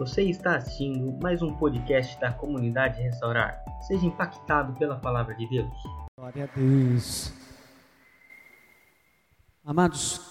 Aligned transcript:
Você 0.00 0.22
está 0.22 0.56
assistindo 0.56 1.12
mais 1.20 1.42
um 1.42 1.54
podcast 1.54 2.18
da 2.18 2.32
comunidade 2.32 3.02
Restaurar. 3.02 3.62
Seja 3.86 4.06
impactado 4.06 4.72
pela 4.78 4.96
palavra 4.98 5.34
de 5.34 5.46
Deus. 5.46 5.70
Glória 6.16 6.44
a 6.44 6.58
Deus. 6.58 7.30
Amados, 9.62 10.22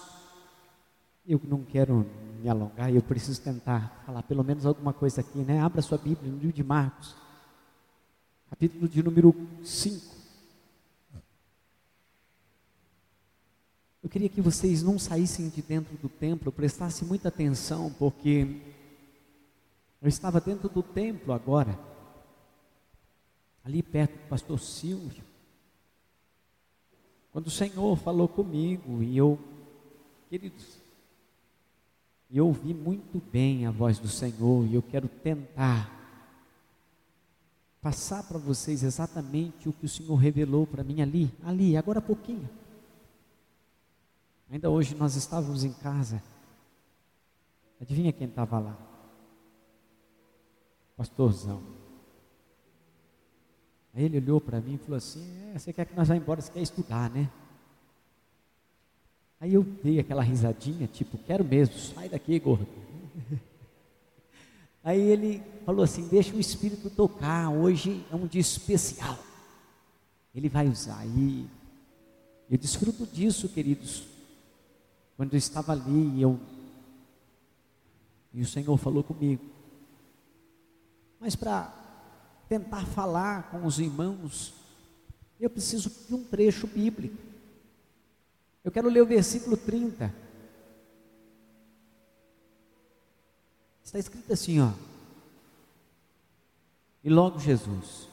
eu 1.24 1.40
não 1.44 1.62
quero 1.62 2.04
me 2.42 2.48
alongar, 2.48 2.92
eu 2.92 3.00
preciso 3.00 3.40
tentar 3.40 4.02
falar 4.04 4.24
pelo 4.24 4.42
menos 4.42 4.66
alguma 4.66 4.92
coisa 4.92 5.20
aqui, 5.20 5.38
né? 5.38 5.60
Abra 5.60 5.80
sua 5.80 5.98
Bíblia 5.98 6.32
no 6.32 6.38
livro 6.38 6.52
de 6.52 6.64
Marcos, 6.64 7.14
capítulo 8.50 8.88
de 8.88 9.00
número 9.04 9.32
5. 9.62 10.16
Eu 14.02 14.10
queria 14.10 14.28
que 14.28 14.40
vocês 14.40 14.82
não 14.82 14.98
saíssem 14.98 15.48
de 15.48 15.62
dentro 15.62 15.96
do 15.98 16.08
templo, 16.08 16.50
prestassem 16.50 17.06
muita 17.06 17.28
atenção, 17.28 17.94
porque 17.96 18.68
eu 20.00 20.08
estava 20.08 20.40
dentro 20.40 20.68
do 20.68 20.82
templo 20.82 21.32
agora, 21.32 21.78
ali 23.64 23.82
perto 23.82 24.12
do 24.12 24.28
pastor 24.28 24.58
Silvio, 24.58 25.24
quando 27.32 27.46
o 27.46 27.50
Senhor 27.50 27.96
falou 27.96 28.28
comigo 28.28 29.02
e 29.02 29.16
eu, 29.16 29.38
queridos, 30.28 30.78
eu 32.30 32.46
ouvi 32.46 32.72
muito 32.72 33.20
bem 33.30 33.66
a 33.66 33.70
voz 33.70 33.98
do 33.98 34.08
Senhor 34.08 34.66
e 34.66 34.74
eu 34.74 34.82
quero 34.82 35.08
tentar 35.08 35.98
passar 37.80 38.22
para 38.24 38.38
vocês 38.38 38.82
exatamente 38.82 39.68
o 39.68 39.72
que 39.72 39.86
o 39.86 39.88
Senhor 39.88 40.14
revelou 40.16 40.66
para 40.66 40.82
mim 40.82 41.00
ali, 41.00 41.30
ali, 41.44 41.76
agora 41.76 41.98
há 41.98 42.02
pouquinho. 42.02 42.48
Ainda 44.50 44.68
hoje 44.68 44.94
nós 44.96 45.14
estávamos 45.14 45.62
em 45.62 45.72
casa. 45.72 46.22
Adivinha 47.80 48.12
quem 48.12 48.26
estava 48.26 48.58
lá? 48.58 48.89
Pastorzão. 51.00 51.62
Aí 53.94 54.04
ele 54.04 54.18
olhou 54.18 54.38
para 54.38 54.60
mim 54.60 54.74
e 54.74 54.76
falou 54.76 54.98
assim: 54.98 55.26
é, 55.46 55.58
Você 55.58 55.72
quer 55.72 55.86
que 55.86 55.96
nós 55.96 56.08
vá 56.08 56.14
embora? 56.14 56.42
Você 56.42 56.52
quer 56.52 56.60
estudar, 56.60 57.08
né? 57.08 57.30
Aí 59.40 59.54
eu 59.54 59.62
dei 59.62 59.98
aquela 59.98 60.22
risadinha, 60.22 60.86
tipo, 60.86 61.16
quero 61.16 61.42
mesmo, 61.42 61.74
sai 61.78 62.10
daqui, 62.10 62.38
gordo. 62.38 62.66
Aí 64.84 65.00
ele 65.00 65.42
falou 65.64 65.84
assim: 65.84 66.06
Deixa 66.06 66.36
o 66.36 66.40
Espírito 66.40 66.90
tocar, 66.90 67.48
hoje 67.48 68.04
é 68.12 68.14
um 68.14 68.26
dia 68.26 68.42
especial. 68.42 69.18
Ele 70.34 70.50
vai 70.50 70.68
usar. 70.68 71.06
E 71.06 71.48
eu 72.50 72.58
desfruto 72.58 73.06
disso, 73.06 73.48
queridos. 73.48 74.06
Quando 75.16 75.32
eu 75.32 75.38
estava 75.38 75.72
ali, 75.72 76.20
eu 76.20 76.38
e 78.34 78.42
o 78.42 78.46
Senhor 78.46 78.76
falou 78.76 79.02
comigo. 79.02 79.59
Mas 81.20 81.36
para 81.36 81.72
tentar 82.48 82.86
falar 82.86 83.50
com 83.50 83.66
os 83.66 83.78
irmãos, 83.78 84.54
eu 85.38 85.50
preciso 85.50 85.92
de 86.08 86.14
um 86.14 86.24
trecho 86.24 86.66
bíblico. 86.66 87.16
Eu 88.64 88.72
quero 88.72 88.88
ler 88.88 89.02
o 89.02 89.06
versículo 89.06 89.56
30. 89.56 90.12
Está 93.84 93.98
escrito 93.98 94.32
assim, 94.32 94.60
ó. 94.60 94.72
E 97.02 97.10
logo 97.10 97.38
Jesus, 97.38 98.08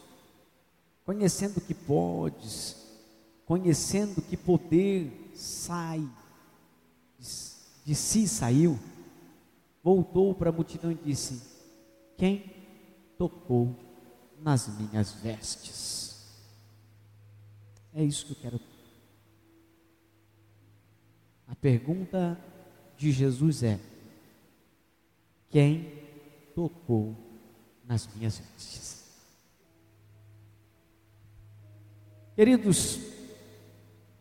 conhecendo 1.05 1.61
que 1.61 1.73
podes, 1.73 2.77
conhecendo 3.45 4.21
que 4.21 4.35
poder 4.35 5.31
sai 5.35 6.07
de 7.85 7.95
si 7.95 8.27
saiu, 8.27 8.77
voltou 9.83 10.33
para 10.33 10.49
a 10.49 10.53
multidão 10.53 10.91
e 10.91 10.95
disse: 10.95 11.41
Quem 12.17 12.56
tocou 13.17 13.75
nas 14.39 14.67
minhas 14.77 15.13
vestes? 15.13 16.25
É 17.93 18.03
isso 18.03 18.25
que 18.25 18.31
eu 18.33 18.37
quero. 18.37 18.59
A 21.47 21.55
pergunta 21.55 22.39
de 22.97 23.11
Jesus 23.11 23.63
é: 23.63 23.79
Quem 25.49 25.91
tocou 26.53 27.15
nas 27.85 28.07
minhas 28.15 28.37
vestes? 28.37 28.97
Queridos, 32.35 32.99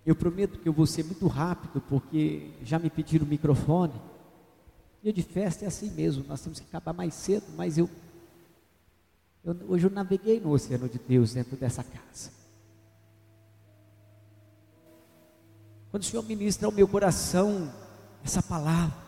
eu 0.07 0.15
prometo 0.15 0.59
que 0.59 0.67
eu 0.67 0.73
vou 0.73 0.87
ser 0.87 1.05
muito 1.05 1.27
rápido, 1.27 1.83
porque 1.83 2.51
já 2.63 2.79
me 2.79 2.89
pediram 2.89 3.27
o 3.27 3.29
microfone. 3.29 4.01
Dia 5.03 5.13
de 5.13 5.23
festa 5.23 5.65
é 5.65 5.69
assim 5.69 5.91
mesmo, 5.91 6.25
nós 6.27 6.41
temos 6.41 6.59
que 6.59 6.67
acabar 6.67 6.95
mais 6.95 7.13
cedo, 7.13 7.45
mas 7.57 7.77
eu, 7.77 7.91
eu 9.47 9.57
hoje 9.69 9.87
eu 9.87 9.91
naveguei 9.91 10.41
no 10.41 10.51
oceano 10.51 10.89
de 10.89 10.99
Deus 10.99 11.35
dentro 11.35 11.57
dessa 11.57 11.85
casa. 11.85 12.33
Quando 15.89 16.03
o 16.03 16.07
Senhor 16.07 16.25
ministra 16.25 16.67
ao 16.67 16.73
meu 16.73 16.89
coração 16.89 17.73
essa 18.25 18.43
palavra, 18.43 18.99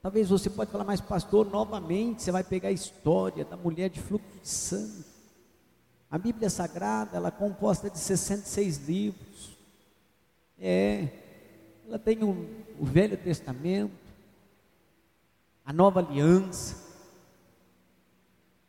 talvez 0.00 0.28
você 0.28 0.48
pode 0.48 0.70
falar, 0.70 0.84
mas 0.84 1.00
pastor, 1.00 1.50
novamente 1.50 2.22
você 2.22 2.30
vai 2.30 2.44
pegar 2.44 2.68
a 2.68 2.72
história 2.72 3.44
da 3.44 3.56
mulher 3.56 3.90
de 3.90 4.00
fluxo 4.00 4.24
de 4.40 4.48
sangue. 4.48 5.04
A 6.08 6.16
Bíblia 6.16 6.48
Sagrada, 6.48 7.16
ela 7.16 7.26
é 7.26 7.32
composta 7.32 7.90
de 7.90 7.98
66 7.98 8.86
livros. 8.86 9.58
É, 10.60 11.08
ela 11.88 11.98
tem 11.98 12.22
um, 12.22 12.46
o 12.78 12.84
Velho 12.84 13.16
Testamento, 13.16 13.92
a 15.64 15.72
Nova 15.72 15.98
Aliança. 15.98 16.83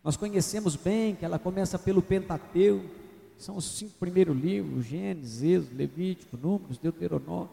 Nós 0.05 0.15
conhecemos 0.15 0.75
bem 0.75 1.15
que 1.15 1.25
ela 1.25 1.39
começa 1.39 1.79
pelo 1.79 1.99
Pentateuco, 1.99 2.87
são 3.39 3.57
os 3.57 3.65
cinco 3.65 3.95
primeiros 3.99 4.37
livros: 4.37 4.85
Gênesis, 4.85 5.41
Êxodo, 5.41 5.75
Levítico, 5.75 6.37
Números, 6.37 6.77
Deuteronômio. 6.77 7.49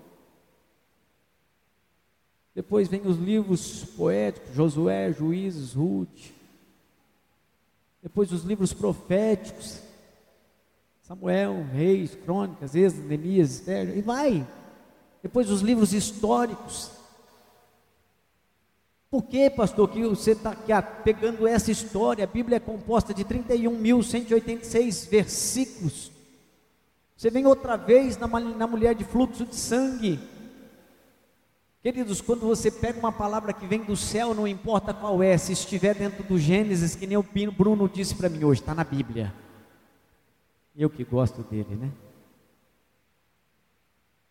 Depois 2.55 2.89
vem 2.89 3.01
os 3.07 3.17
livros 3.17 3.85
poéticos, 3.97 4.55
Josué, 4.55 5.11
Juízes, 5.15 5.73
Ruth. 5.73 6.31
Depois 8.03 8.31
os 8.31 8.45
livros 8.45 8.75
proféticos, 8.75 9.81
Samuel, 11.05 11.65
Reis, 11.73 12.15
Crônicas, 12.15 12.75
Êxodo, 12.75 13.09
Neemias, 13.09 13.53
Esther, 13.53 13.97
e 13.97 14.03
vai. 14.03 14.47
Depois 15.23 15.49
os 15.49 15.63
livros 15.63 15.95
históricos. 15.95 16.91
Por 19.13 19.25
que, 19.25 19.51
pastor, 19.51 19.91
que 19.91 20.03
você 20.09 20.31
está 20.31 20.57
pegando 20.81 21.47
essa 21.47 21.71
história? 21.71 22.25
A 22.25 22.27
Bíblia 22.27 22.57
é 22.57 22.61
composta 22.61 23.13
de 23.13 23.23
31.186 23.27 25.07
versículos. 25.07 26.11
Você 27.15 27.29
vem 27.29 27.45
outra 27.45 27.77
vez 27.77 28.17
na, 28.17 28.27
na 28.27 28.67
mulher 28.67 28.95
de 28.95 29.05
fluxo 29.05 29.45
de 29.45 29.55
sangue. 29.55 30.19
Queridos, 31.83 32.23
quando 32.23 32.47
você 32.47 32.71
pega 32.71 32.99
uma 32.99 33.13
palavra 33.13 33.53
que 33.53 33.67
vem 33.67 33.85
do 33.85 33.99
céu, 33.99 34.33
não 34.33 34.49
importa 34.49 34.95
qual 34.95 35.23
é, 35.23 35.37
se 35.37 35.53
estiver 35.53 35.95
dentro 35.95 36.25
do 36.25 36.39
Gênesis, 36.39 36.97
que 36.97 37.07
nem 37.07 37.19
o 37.19 37.27
Bruno 37.55 37.91
disse 37.91 38.15
para 38.15 38.31
mim 38.31 38.45
hoje, 38.45 38.63
está 38.63 38.75
na 38.75 38.83
Bíblia. 38.83 39.31
Eu 40.75 40.89
que 40.89 41.05
gosto 41.05 41.43
dele, 41.43 41.77
né? 41.77 41.91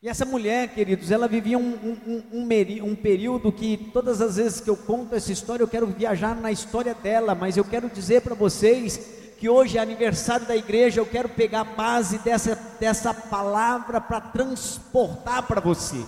E 0.04 0.10
essa 0.10 0.26
mulher, 0.26 0.70
queridos, 0.70 1.12
ela 1.12 1.28
vivia 1.28 1.60
um, 1.60 1.62
um, 1.62 2.24
um, 2.34 2.44
um, 2.90 2.96
período 2.96 3.52
que 3.52 3.78
todas 3.94 4.20
as 4.20 4.38
vezes 4.38 4.60
que 4.60 4.68
eu 4.68 4.76
conto 4.76 5.14
essa 5.14 5.32
história, 5.32 5.62
eu 5.62 5.68
quero 5.68 5.86
viajar 5.86 6.34
na 6.34 6.52
história 6.52 6.96
dela, 6.96 7.36
mas 7.36 7.56
eu 7.56 7.64
quero 7.64 7.88
dizer 7.88 8.22
para 8.22 8.34
vocês 8.34 9.00
que 9.38 9.48
hoje 9.48 9.78
é 9.78 9.80
aniversário 9.82 10.48
da 10.48 10.58
igreja, 10.58 11.00
eu 11.00 11.06
quero 11.06 11.30
pegar 11.30 11.62
a 11.62 11.66
base 11.66 12.18
dessa, 12.18 12.56
dessa 12.80 13.14
palavra 13.14 14.02
para 14.02 14.20
transportar 14.20 15.44
para 15.44 15.62
você. 15.62 16.04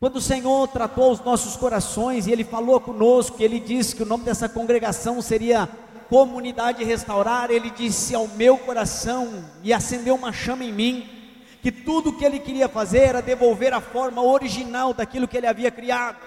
Quando 0.00 0.16
o 0.16 0.22
Senhor 0.22 0.66
tratou 0.68 1.12
os 1.12 1.20
nossos 1.20 1.54
corações 1.54 2.26
e 2.26 2.32
Ele 2.32 2.44
falou 2.44 2.80
conosco, 2.80 3.42
Ele 3.42 3.60
disse 3.60 3.94
que 3.94 4.04
o 4.04 4.06
nome 4.06 4.24
dessa 4.24 4.48
congregação 4.48 5.20
seria 5.20 5.68
Comunidade 6.08 6.82
Restaurar, 6.82 7.50
Ele 7.50 7.68
disse 7.68 8.14
ao 8.14 8.26
meu 8.26 8.56
coração 8.56 9.44
e 9.62 9.70
acendeu 9.70 10.14
uma 10.14 10.32
chama 10.32 10.64
em 10.64 10.72
mim, 10.72 11.21
que 11.62 11.70
tudo 11.70 12.10
o 12.10 12.12
que 12.18 12.24
Ele 12.24 12.40
queria 12.40 12.68
fazer 12.68 12.98
era 12.98 13.22
devolver 13.22 13.72
a 13.72 13.80
forma 13.80 14.20
original 14.20 14.92
daquilo 14.92 15.28
que 15.28 15.36
Ele 15.36 15.46
havia 15.46 15.70
criado. 15.70 16.18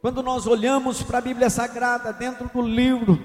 Quando 0.00 0.24
nós 0.24 0.44
olhamos 0.44 1.04
para 1.04 1.18
a 1.18 1.20
Bíblia 1.20 1.48
Sagrada, 1.48 2.12
dentro 2.12 2.48
do 2.48 2.60
livro, 2.60 3.16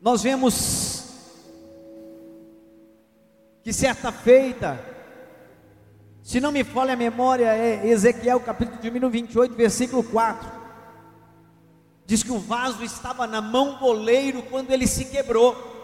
nós 0.00 0.22
vemos 0.22 1.04
que 3.62 3.72
certa 3.72 4.12
feita, 4.12 4.78
se 6.22 6.38
não 6.38 6.52
me 6.52 6.64
falha 6.64 6.92
a 6.92 6.96
memória, 6.96 7.46
é 7.46 7.88
Ezequiel 7.88 8.40
capítulo 8.40 8.78
de 8.78 8.88
número 8.88 9.08
28, 9.08 9.54
versículo 9.54 10.04
4. 10.04 10.48
Diz 12.04 12.22
que 12.22 12.30
o 12.30 12.38
vaso 12.38 12.84
estava 12.84 13.26
na 13.26 13.40
mão 13.40 13.78
do 13.78 13.86
oleiro 13.86 14.42
quando 14.42 14.70
ele 14.70 14.86
se 14.86 15.06
quebrou. 15.06 15.75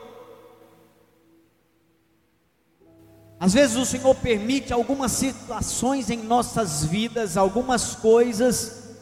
Às 3.43 3.55
vezes 3.55 3.75
o 3.77 3.85
Senhor 3.85 4.15
permite 4.15 4.73
algumas 4.73 5.11
situações 5.11 6.09
em 6.11 6.19
nossas 6.19 6.85
vidas, 6.85 7.37
algumas 7.37 7.97
coisas, 7.97 8.95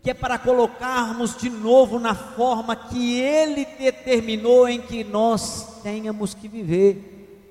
que 0.00 0.10
é 0.12 0.14
para 0.14 0.38
colocarmos 0.38 1.36
de 1.36 1.50
novo 1.50 1.98
na 1.98 2.14
forma 2.14 2.76
que 2.76 3.20
Ele 3.20 3.64
determinou 3.64 4.68
em 4.68 4.80
que 4.80 5.02
nós 5.02 5.80
tenhamos 5.82 6.32
que 6.32 6.46
viver. 6.46 7.50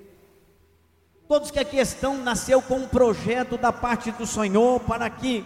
Todos 1.27 1.51
que 1.51 1.59
aqui 1.59 1.79
estão 1.79 2.17
nasceu 2.17 2.61
com 2.61 2.75
um 2.75 2.87
projeto 2.87 3.57
da 3.57 3.73
parte 3.73 4.09
do 4.09 4.25
Senhor 4.25 4.79
para 4.79 5.09
que, 5.09 5.45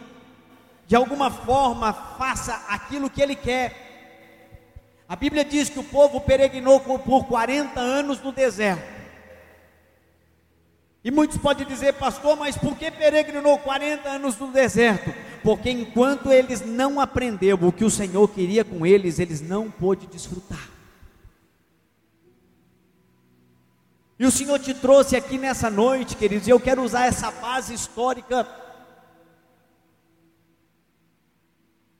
de 0.85 0.95
alguma 0.95 1.31
forma, 1.31 1.91
faça 1.91 2.53
aquilo 2.69 3.09
que 3.09 3.23
Ele 3.23 3.35
quer. 3.35 5.01
A 5.09 5.15
Bíblia 5.15 5.43
diz 5.43 5.67
que 5.67 5.79
o 5.79 5.83
povo 5.83 6.21
peregrinou 6.21 6.79
por 6.79 7.25
40 7.25 7.79
anos 7.79 8.21
no 8.21 8.31
deserto. 8.31 8.94
E 11.05 11.11
muitos 11.11 11.37
podem 11.37 11.67
dizer, 11.67 11.93
pastor, 11.93 12.35
mas 12.35 12.57
por 12.57 12.75
que 12.75 12.89
peregrinou 12.89 13.59
40 13.59 14.09
anos 14.09 14.35
no 14.39 14.51
deserto? 14.51 15.13
Porque 15.43 15.69
enquanto 15.69 16.31
eles 16.31 16.65
não 16.65 16.99
aprenderam 16.99 17.67
o 17.67 17.71
que 17.71 17.85
o 17.85 17.91
Senhor 17.91 18.27
queria 18.27 18.65
com 18.65 18.83
eles, 18.83 19.19
eles 19.19 19.39
não 19.39 19.69
pôde 19.69 20.07
desfrutar. 20.07 20.67
E 24.17 24.25
o 24.25 24.31
Senhor 24.31 24.57
te 24.57 24.73
trouxe 24.73 25.15
aqui 25.15 25.37
nessa 25.37 25.69
noite, 25.69 26.15
queridos, 26.15 26.47
e 26.47 26.49
eu 26.49 26.59
quero 26.59 26.81
usar 26.81 27.05
essa 27.05 27.29
base 27.29 27.71
histórica 27.71 28.47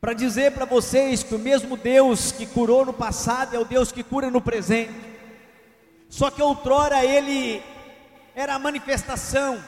para 0.02 0.14
dizer 0.14 0.54
para 0.54 0.66
vocês 0.66 1.22
que 1.22 1.36
o 1.36 1.40
mesmo 1.40 1.78
Deus 1.78 2.32
que 2.32 2.48
curou 2.48 2.84
no 2.84 2.94
passado 2.94 3.56
é 3.56 3.60
o 3.60 3.66
Deus 3.66 3.92
que 3.92 4.02
cura 4.02 4.32
no 4.32 4.42
presente. 4.42 4.96
Só 6.10 6.32
que 6.32 6.42
outrora 6.42 7.06
ele 7.06 7.62
era 8.36 8.54
a 8.54 8.60
manifestação. 8.60 9.64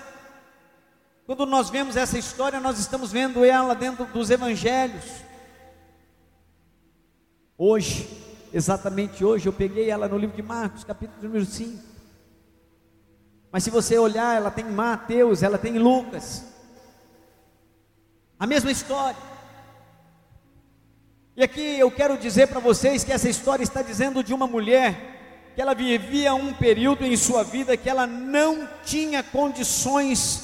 Quando 1.26 1.46
nós 1.46 1.70
vemos 1.70 1.96
essa 1.96 2.18
história, 2.18 2.60
nós 2.60 2.78
estamos 2.78 3.12
vendo 3.12 3.44
ela 3.46 3.74
dentro 3.74 4.06
dos 4.06 4.30
evangelhos. 4.30 5.06
Hoje, 7.58 8.08
exatamente 8.54 9.24
hoje, 9.24 9.48
eu 9.48 9.54
peguei 9.54 9.90
ela 9.90 10.08
no 10.08 10.18
livro 10.18 10.36
de 10.36 10.44
Marcos, 10.44 10.84
capítulo 10.84 11.24
número 11.24 11.46
5. 11.46 11.82
Mas 13.52 13.64
se 13.64 13.70
você 13.70 13.98
olhar, 13.98 14.36
ela 14.36 14.52
tem 14.52 14.66
Mateus, 14.66 15.42
ela 15.42 15.58
tem 15.58 15.80
Lucas. 15.80 16.46
A 18.38 18.46
mesma 18.46 18.70
história. 18.70 19.18
E 21.38 21.44
aqui 21.44 21.80
eu 21.80 21.90
quero 21.90 22.18
dizer 22.18 22.48
para 22.48 22.60
vocês 22.60 23.04
que 23.04 23.14
essa 23.14 23.30
história 23.30 23.64
está 23.64 23.82
dizendo 23.82 24.24
de 24.24 24.34
uma 24.34 24.46
mulher 24.46 25.17
que 25.58 25.62
ela 25.64 25.74
vivia 25.74 26.36
um 26.36 26.54
período 26.54 27.04
em 27.04 27.18
sua 27.18 27.44
vida 27.44 27.76
que 27.76 27.90
ela 27.90 28.06
não 28.06 28.70
tinha 28.86 29.24
condições 29.24 30.44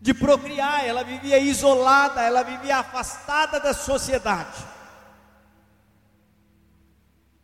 de 0.00 0.14
procriar, 0.14 0.86
ela 0.86 1.02
vivia 1.02 1.40
isolada, 1.40 2.22
ela 2.22 2.44
vivia 2.44 2.76
afastada 2.76 3.58
da 3.58 3.74
sociedade. 3.74 4.64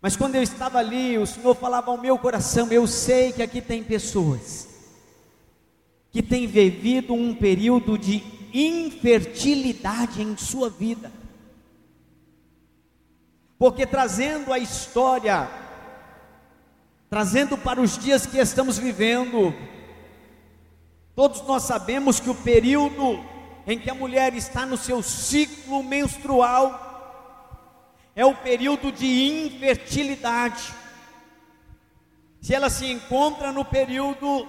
Mas 0.01 0.17
quando 0.17 0.37
eu 0.37 0.43
estava 0.45 0.79
ali, 0.79 1.19
o 1.19 1.27
Senhor 1.27 1.53
falava 1.57 1.91
ao 1.91 1.99
meu 1.99 2.17
coração: 2.17 2.69
eu 2.71 2.87
sei 2.87 3.33
que 3.33 3.43
aqui 3.43 3.61
tem 3.61 3.83
pessoas 3.83 4.69
que 6.13 6.23
têm 6.23 6.47
vivido 6.47 7.13
um 7.13 7.35
período 7.35 7.99
de 7.99 8.23
infertilidade 8.55 10.23
em 10.23 10.37
sua 10.37 10.71
vida. 10.71 11.11
Porque 13.59 13.85
trazendo 13.85 14.53
a 14.53 14.61
história, 14.61 15.60
trazendo 17.11 17.59
para 17.59 17.81
os 17.81 17.99
dias 17.99 18.25
que 18.25 18.39
estamos 18.39 18.79
vivendo, 18.79 19.53
todos 21.17 21.43
nós 21.43 21.65
sabemos 21.65 22.21
que 22.21 22.31
o 22.31 22.35
período 22.37 23.19
em 23.67 23.77
que 23.81 23.91
a 23.91 23.95
mulher 23.95 24.33
está 24.35 24.65
no 24.65 24.77
seu 24.77 25.03
ciclo 25.03 25.83
menstrual, 25.83 26.87
é 28.15 28.25
o 28.25 28.35
período 28.35 28.93
de 28.93 29.47
infertilidade. 29.47 30.73
Se 32.41 32.55
ela 32.55 32.71
se 32.71 32.87
encontra 32.87 33.51
no 33.51 33.65
período, 33.65 34.49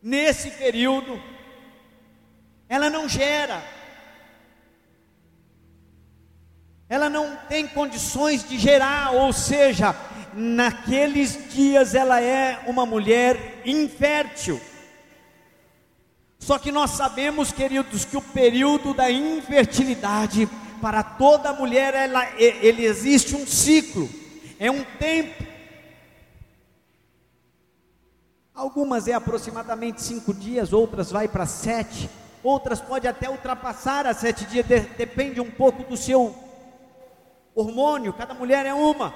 nesse 0.00 0.52
período, 0.52 1.20
ela 2.68 2.88
não 2.88 3.08
gera, 3.08 3.60
ela 6.88 7.08
não 7.08 7.36
tem 7.48 7.66
condições 7.66 8.48
de 8.48 8.56
gerar, 8.56 9.12
ou 9.12 9.32
seja, 9.32 9.94
naqueles 10.34 11.52
dias 11.52 11.94
ela 11.94 12.20
é 12.20 12.62
uma 12.66 12.86
mulher 12.86 13.62
infértil. 13.64 14.60
Só 16.38 16.58
que 16.58 16.72
nós 16.72 16.90
sabemos, 16.90 17.52
queridos, 17.52 18.04
que 18.04 18.16
o 18.16 18.22
período 18.22 18.92
da 18.92 19.10
infertilidade 19.10 20.48
para 20.80 21.02
toda 21.02 21.52
mulher 21.52 21.94
ela, 21.94 22.28
ele 22.36 22.84
existe 22.84 23.36
um 23.36 23.46
ciclo, 23.46 24.10
é 24.58 24.68
um 24.68 24.82
tempo. 24.98 25.44
Algumas 28.52 29.06
é 29.06 29.12
aproximadamente 29.12 30.02
cinco 30.02 30.34
dias, 30.34 30.72
outras 30.72 31.12
vai 31.12 31.28
para 31.28 31.46
sete, 31.46 32.10
outras 32.42 32.80
pode 32.80 33.06
até 33.06 33.30
ultrapassar 33.30 34.06
a 34.06 34.12
sete 34.12 34.44
dias, 34.44 34.66
de, 34.66 34.80
depende 34.80 35.40
um 35.40 35.50
pouco 35.50 35.84
do 35.84 35.96
seu 35.96 36.34
hormônio, 37.54 38.12
cada 38.12 38.34
mulher 38.34 38.66
é 38.66 38.74
uma. 38.74 39.14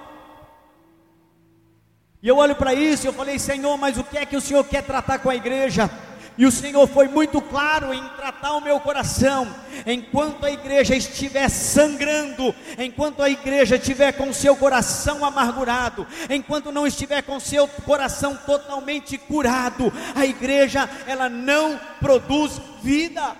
E 2.22 2.28
eu 2.28 2.36
olho 2.36 2.56
para 2.56 2.74
isso 2.74 3.06
e 3.06 3.08
eu 3.08 3.12
falei, 3.12 3.38
Senhor, 3.38 3.76
mas 3.76 3.98
o 3.98 4.04
que 4.04 4.18
é 4.18 4.26
que 4.26 4.36
o 4.36 4.40
Senhor 4.40 4.64
quer 4.64 4.82
tratar 4.82 5.18
com 5.18 5.30
a 5.30 5.36
igreja? 5.36 5.90
E 6.38 6.44
o 6.44 6.52
Senhor 6.52 6.86
foi 6.86 7.08
muito 7.08 7.40
claro 7.40 7.94
em 7.94 8.08
tratar 8.10 8.52
o 8.52 8.60
meu 8.60 8.78
coração. 8.78 9.48
Enquanto 9.86 10.44
a 10.44 10.50
igreja 10.50 10.94
estiver 10.94 11.48
sangrando, 11.48 12.54
enquanto 12.78 13.22
a 13.22 13.30
igreja 13.30 13.76
estiver 13.76 14.12
com 14.12 14.32
seu 14.34 14.54
coração 14.54 15.24
amargurado, 15.24 16.06
enquanto 16.28 16.70
não 16.70 16.86
estiver 16.86 17.22
com 17.22 17.40
seu 17.40 17.66
coração 17.66 18.36
totalmente 18.36 19.16
curado, 19.16 19.90
a 20.14 20.26
igreja 20.26 20.88
ela 21.06 21.28
não 21.28 21.80
produz 22.00 22.60
vida. 22.82 23.34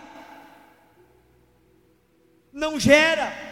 Não 2.50 2.80
gera. 2.80 3.45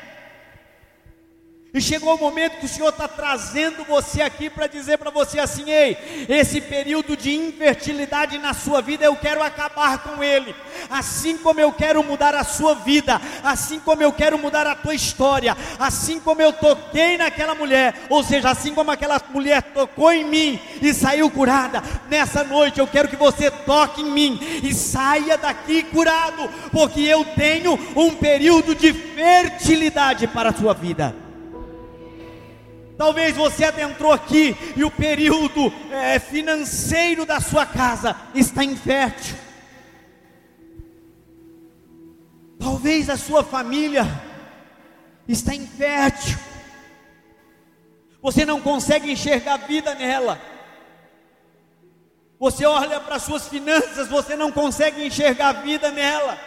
E 1.75 1.81
chegou 1.81 2.15
o 2.15 2.19
momento 2.21 2.61
que 2.61 2.67
o 2.67 2.69
Senhor 2.69 2.91
está 2.91 3.09
trazendo 3.09 3.83
você 3.83 4.23
aqui 4.23 4.49
para 4.49 4.69
dizer 4.69 4.97
para 4.97 5.11
você 5.11 5.41
assim: 5.41 5.69
ei, 5.69 6.27
esse 6.29 6.61
período 6.61 7.17
de 7.17 7.35
infertilidade 7.35 8.39
na 8.39 8.55
sua 8.55 8.81
vida 8.81 9.05
eu 9.05 9.17
quero 9.17 9.43
acabar 9.43 9.99
com 9.99 10.23
ele. 10.23 10.55
Assim 10.89 11.37
como 11.37 11.59
eu 11.59 11.73
quero 11.73 12.05
mudar 12.05 12.33
a 12.33 12.45
sua 12.45 12.77
vida, 12.77 13.21
assim 13.43 13.81
como 13.81 14.01
eu 14.05 14.13
quero 14.13 14.39
mudar 14.39 14.69
a 14.69 14.77
tua 14.77 14.95
história, 14.95 15.57
assim 15.77 16.21
como 16.21 16.41
eu 16.41 16.53
toquei 16.53 17.19
naquela 17.19 17.57
mulher, 17.57 18.07
ou 18.09 18.23
seja, 18.23 18.51
assim 18.51 18.73
como 18.73 18.93
aquela 18.93 19.21
mulher 19.31 19.61
tocou 19.61 20.13
em 20.13 20.23
mim 20.23 20.61
e 20.81 20.95
saiu 20.95 21.29
curada, 21.29 21.83
nessa 22.09 22.45
noite 22.45 22.79
eu 22.79 22.87
quero 22.87 23.09
que 23.09 23.17
você 23.17 23.51
toque 23.51 24.01
em 24.01 24.13
mim 24.13 24.39
e 24.63 24.73
saia 24.73 25.37
daqui 25.37 25.83
curado, 25.83 26.49
porque 26.71 27.01
eu 27.01 27.25
tenho 27.25 27.77
um 27.97 28.15
período 28.15 28.77
de 28.77 28.93
fertilidade 28.93 30.29
para 30.29 30.51
a 30.51 30.55
sua 30.55 30.73
vida. 30.73 31.24
Talvez 32.97 33.35
você 33.35 33.65
adentrou 33.65 34.13
aqui 34.13 34.57
e 34.77 34.85
o 34.85 34.91
período 34.91 35.73
é, 35.91 36.19
financeiro 36.19 37.27
da 37.27 37.41
sua 37.41 37.67
casa 37.67 38.17
está 38.35 38.63
infértil. 38.63 39.37
Talvez 42.59 43.11
a 43.11 43.17
sua 43.17 43.43
família 43.43 44.07
está 45.27 45.55
infértil. 45.55 46.39
Você 48.23 48.47
não 48.47 48.61
consegue 48.61 49.11
enxergar 49.11 49.57
vida 49.59 49.95
nela. 49.95 50.41
Você 52.39 52.65
olha 52.65 53.01
para 53.01 53.19
suas 53.19 53.49
finanças, 53.49 54.09
você 54.09 54.37
não 54.37 54.53
consegue 54.53 55.05
enxergar 55.05 55.53
vida 55.63 55.91
nela. 55.91 56.39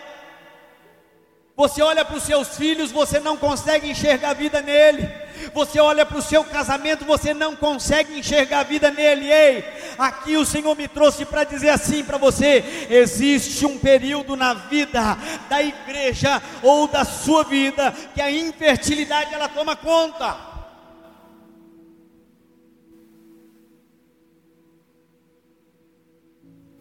Você 1.57 1.81
olha 1.81 2.05
para 2.05 2.15
os 2.15 2.21
seus 2.21 2.55
filhos, 2.55 2.91
você 2.91 3.19
não 3.19 3.35
consegue 3.35 3.89
enxergar 3.89 4.29
a 4.29 4.33
vida 4.35 4.61
nele. 4.61 5.09
Você 5.55 5.79
olha 5.79 6.05
para 6.05 6.19
o 6.19 6.21
seu 6.21 6.43
casamento, 6.43 7.03
você 7.03 7.33
não 7.33 7.55
consegue 7.55 8.19
enxergar 8.19 8.59
a 8.59 8.63
vida 8.63 8.91
nele. 8.91 9.31
Ei, 9.31 9.65
aqui 9.97 10.37
o 10.37 10.45
Senhor 10.45 10.75
me 10.75 10.87
trouxe 10.87 11.25
para 11.25 11.43
dizer 11.43 11.69
assim 11.69 12.03
para 12.03 12.19
você: 12.19 12.87
existe 12.91 13.65
um 13.65 13.79
período 13.79 14.35
na 14.35 14.53
vida 14.53 15.17
da 15.49 15.63
igreja 15.63 16.39
ou 16.61 16.87
da 16.87 17.03
sua 17.03 17.43
vida 17.43 17.91
que 18.13 18.21
a 18.21 18.29
infertilidade 18.29 19.33
ela 19.33 19.49
toma 19.49 19.75
conta. 19.75 20.37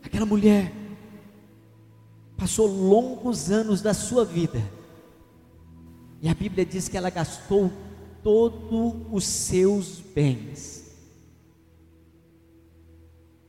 Aquela 0.04 0.26
mulher 0.26 0.70
passou 2.36 2.66
longos 2.66 3.50
anos 3.50 3.80
da 3.80 3.94
sua 3.94 4.24
vida. 4.24 4.62
E 6.20 6.28
a 6.28 6.34
Bíblia 6.34 6.64
diz 6.64 6.88
que 6.88 6.96
ela 6.96 7.10
gastou 7.10 7.70
todos 8.22 9.06
os 9.12 9.24
seus 9.24 10.00
bens. 10.00 10.86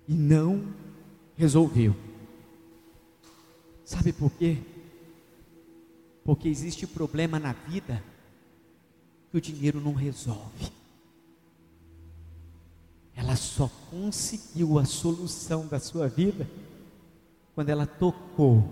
e 0.07 0.13
não 0.13 0.73
resolveu. 1.35 1.95
Sabe 3.83 4.13
por 4.13 4.31
quê? 4.31 4.57
Porque 6.23 6.47
existe 6.47 6.87
problema 6.87 7.39
na 7.39 7.53
vida 7.53 8.03
que 9.29 9.37
o 9.37 9.41
dinheiro 9.41 9.81
não 9.81 9.93
resolve. 9.93 10.71
Ela 13.15 13.35
só 13.35 13.69
conseguiu 13.89 14.77
a 14.79 14.85
solução 14.85 15.67
da 15.67 15.79
sua 15.79 16.07
vida 16.07 16.47
quando 17.57 17.69
ela 17.69 17.87
tocou 17.87 18.63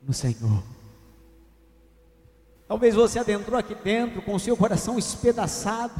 no 0.00 0.12
Senhor. 0.12 0.62
Talvez 2.68 2.94
você 2.94 3.18
adentrou 3.18 3.58
aqui 3.58 3.74
dentro 3.74 4.22
com 4.22 4.36
o 4.36 4.38
seu 4.38 4.56
coração 4.56 4.96
espedaçado 4.96 5.92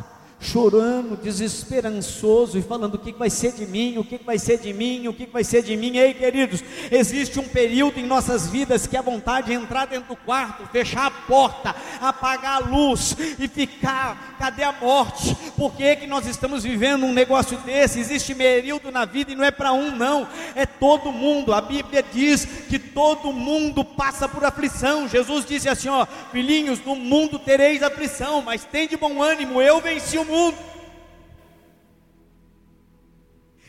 chorando, 0.46 1.16
desesperançoso 1.16 2.58
e 2.58 2.62
falando: 2.62 2.94
o 2.94 2.98
que 2.98 3.12
vai 3.12 3.28
ser 3.28 3.52
de 3.52 3.66
mim, 3.66 3.98
o 3.98 4.04
que 4.04 4.18
vai 4.24 4.38
ser 4.38 4.58
de 4.58 4.72
mim, 4.72 5.08
o 5.08 5.12
que 5.12 5.26
vai 5.26 5.42
ser 5.42 5.62
de 5.62 5.76
mim. 5.76 5.96
Ei, 5.96 6.14
queridos, 6.14 6.62
existe 6.90 7.38
um 7.40 7.48
período 7.48 7.98
em 7.98 8.06
nossas 8.06 8.46
vidas 8.46 8.86
que 8.86 8.96
a 8.96 9.02
vontade 9.02 9.48
de 9.48 9.52
entrar 9.54 9.86
dentro 9.86 10.08
do 10.08 10.16
quarto, 10.16 10.66
fechar 10.70 11.06
a 11.06 11.10
porta, 11.10 11.74
apagar 12.00 12.62
a 12.62 12.66
luz 12.66 13.16
e 13.38 13.48
ficar, 13.48 14.36
cadê 14.38 14.62
a 14.62 14.72
morte? 14.72 15.36
Por 15.56 15.74
que, 15.74 15.96
que 15.96 16.06
nós 16.06 16.26
estamos 16.26 16.62
vivendo 16.62 17.04
um 17.04 17.12
negócio 17.12 17.58
desse? 17.58 17.98
Existe 17.98 18.34
período 18.34 18.90
na 18.90 19.04
vida 19.04 19.32
e 19.32 19.34
não 19.34 19.44
é 19.44 19.50
para 19.50 19.72
um, 19.72 19.94
não, 19.94 20.28
é 20.54 20.64
todo 20.64 21.12
mundo. 21.12 21.52
A 21.52 21.60
Bíblia 21.60 22.04
diz 22.12 22.44
que 22.68 22.75
todo 22.96 23.30
mundo 23.30 23.84
passa 23.84 24.26
por 24.26 24.42
aflição. 24.42 25.06
Jesus 25.06 25.44
disse 25.44 25.68
assim: 25.68 25.90
ó, 25.90 26.06
filhinhos, 26.32 26.82
no 26.82 26.96
mundo 26.96 27.38
tereis 27.38 27.82
aflição, 27.82 28.40
mas 28.40 28.64
tem 28.64 28.88
de 28.88 28.96
bom 28.96 29.22
ânimo, 29.22 29.60
eu 29.60 29.82
venci 29.82 30.16
o 30.16 30.24
mundo. 30.24 30.56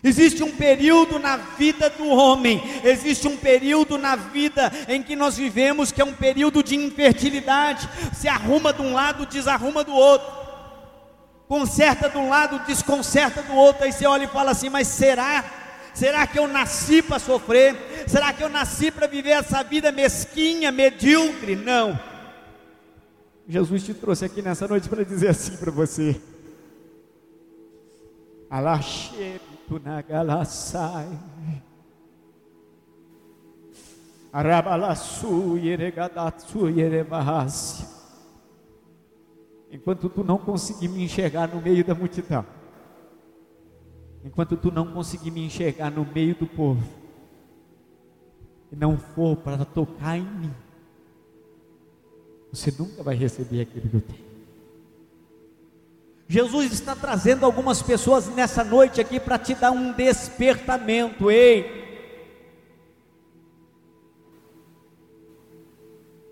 Existe 0.02 0.42
um 0.44 0.52
período 0.56 1.20
na 1.20 1.36
vida 1.36 1.90
do 1.90 2.08
homem, 2.08 2.64
existe 2.86 3.28
um 3.28 3.36
período 3.36 3.98
na 3.98 4.16
vida 4.16 4.72
em 4.88 5.04
que 5.04 5.14
nós 5.14 5.36
vivemos 5.36 5.92
que 5.92 6.02
é 6.02 6.06
um 6.06 6.14
período 6.14 6.64
de 6.64 6.78
infertilidade. 6.78 7.90
Se 8.14 8.30
arruma 8.30 8.72
de 8.72 8.82
um 8.82 8.94
lado, 8.94 9.26
desarruma 9.26 9.84
do 9.84 9.94
outro. 9.94 10.48
Conserta 11.50 12.10
de 12.10 12.18
um 12.18 12.30
lado, 12.30 12.66
desconcerta 12.66 13.42
do 13.42 13.54
outro. 13.54 13.84
Aí 13.84 13.92
você 13.92 14.06
olha 14.06 14.24
e 14.24 14.28
fala 14.28 14.52
assim: 14.52 14.70
Mas 14.70 14.88
será? 14.88 15.44
Será 15.98 16.28
que 16.28 16.38
eu 16.38 16.48
nasci 16.48 17.02
para 17.02 17.18
sofrer? 17.18 17.76
Será 18.08 18.32
que 18.32 18.44
eu 18.44 18.50
nasci 18.50 18.92
para 18.92 19.08
viver 19.08 19.32
essa 19.32 19.64
vida 19.64 19.92
mesquinha, 19.92 20.72
medíocre? 20.72 21.56
Não. 21.56 22.00
Jesus 23.48 23.84
te 23.84 23.96
trouxe 23.96 24.26
aqui 24.26 24.44
nessa 24.44 24.68
noite 24.68 24.88
para 24.88 25.04
dizer 25.04 25.30
assim 25.30 25.58
para 25.58 25.72
você. 25.72 26.22
Alaxeto 28.48 29.82
na 29.84 30.00
galaçai. 30.04 31.10
Arabalassu 34.32 35.58
yeregadatsu 35.58 36.70
yerebahasi. 36.70 37.88
Enquanto 39.72 40.10
tu 40.10 40.24
não 40.24 40.38
conseguir 40.38 40.90
me 40.90 41.04
enxergar 41.04 41.48
no 41.48 41.60
meio 41.60 41.84
da 41.84 41.96
multidão, 41.96 42.46
enquanto 44.28 44.58
tu 44.58 44.70
não 44.70 44.92
conseguir 44.92 45.32
me 45.32 45.46
enxergar 45.46 45.90
no 45.90 46.06
meio 46.06 46.36
do 46.36 46.46
povo, 46.46 46.84
e 48.70 48.76
não 48.76 48.98
for 48.98 49.38
para 49.38 49.64
tocar 49.64 50.18
em 50.18 50.26
mim, 50.26 50.54
você 52.52 52.74
nunca 52.78 53.02
vai 53.02 53.16
receber 53.16 53.62
aquilo 53.62 53.90
que 53.90 53.96
eu 53.96 54.02
tenho. 54.02 54.28
Jesus 56.28 56.74
está 56.74 56.94
trazendo 56.94 57.46
algumas 57.46 57.82
pessoas 57.82 58.28
nessa 58.28 58.66
noite 58.66 59.00
aqui 59.00 59.18
para 59.18 59.40
te 59.40 59.56
dar 59.56 59.72
um 59.72 59.94
despertamento, 59.94 61.32
ei. 61.32 61.88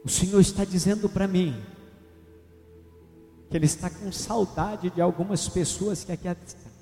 O 0.03 0.09
Senhor 0.09 0.41
está 0.41 0.65
dizendo 0.65 1.07
para 1.07 1.27
mim 1.27 1.63
que 3.49 3.55
Ele 3.55 3.65
está 3.65 3.89
com 3.89 4.11
saudade 4.11 4.89
de 4.89 4.99
algumas 4.99 5.47
pessoas 5.47 6.03
que 6.03 6.11
aqui 6.11 6.27
estão. 6.27 6.74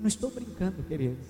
Não 0.00 0.08
estou 0.08 0.30
brincando, 0.30 0.82
queridos. 0.82 1.26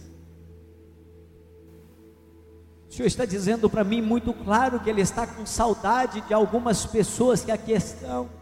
O 2.88 2.92
Senhor 2.92 3.06
está 3.06 3.24
dizendo 3.24 3.68
para 3.68 3.82
mim 3.82 4.00
muito 4.00 4.32
claro 4.32 4.78
que 4.78 4.88
Ele 4.88 5.00
está 5.00 5.26
com 5.26 5.44
saudade 5.44 6.20
de 6.20 6.32
algumas 6.32 6.86
pessoas 6.86 7.44
que 7.44 7.50
aqui 7.50 7.72
estão. 7.72 8.39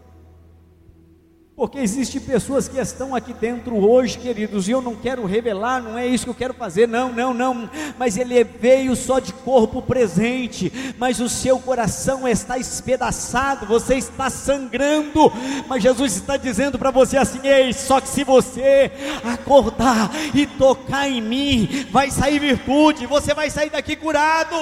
Porque 1.58 1.80
existem 1.80 2.20
pessoas 2.20 2.68
que 2.68 2.78
estão 2.78 3.16
aqui 3.16 3.32
dentro 3.32 3.74
hoje, 3.84 4.16
queridos, 4.16 4.68
e 4.68 4.70
eu 4.70 4.80
não 4.80 4.94
quero 4.94 5.26
revelar, 5.26 5.82
não 5.82 5.98
é 5.98 6.06
isso 6.06 6.22
que 6.22 6.30
eu 6.30 6.34
quero 6.34 6.54
fazer, 6.54 6.86
não, 6.86 7.12
não, 7.12 7.34
não. 7.34 7.68
Mas 7.98 8.16
ele 8.16 8.44
veio 8.44 8.94
só 8.94 9.18
de 9.18 9.32
corpo 9.32 9.82
presente, 9.82 10.94
mas 10.96 11.18
o 11.18 11.28
seu 11.28 11.58
coração 11.58 12.28
está 12.28 12.58
espedaçado, 12.58 13.66
você 13.66 13.96
está 13.96 14.30
sangrando. 14.30 15.32
Mas 15.66 15.82
Jesus 15.82 16.14
está 16.14 16.36
dizendo 16.36 16.78
para 16.78 16.92
você 16.92 17.16
assim: 17.16 17.40
ei, 17.42 17.72
só 17.72 18.00
que 18.00 18.08
se 18.08 18.22
você 18.22 18.92
acordar 19.24 20.12
e 20.32 20.46
tocar 20.46 21.10
em 21.10 21.20
mim, 21.20 21.88
vai 21.90 22.08
sair 22.08 22.38
virtude, 22.38 23.04
você 23.04 23.34
vai 23.34 23.50
sair 23.50 23.70
daqui 23.70 23.96
curado. 23.96 24.54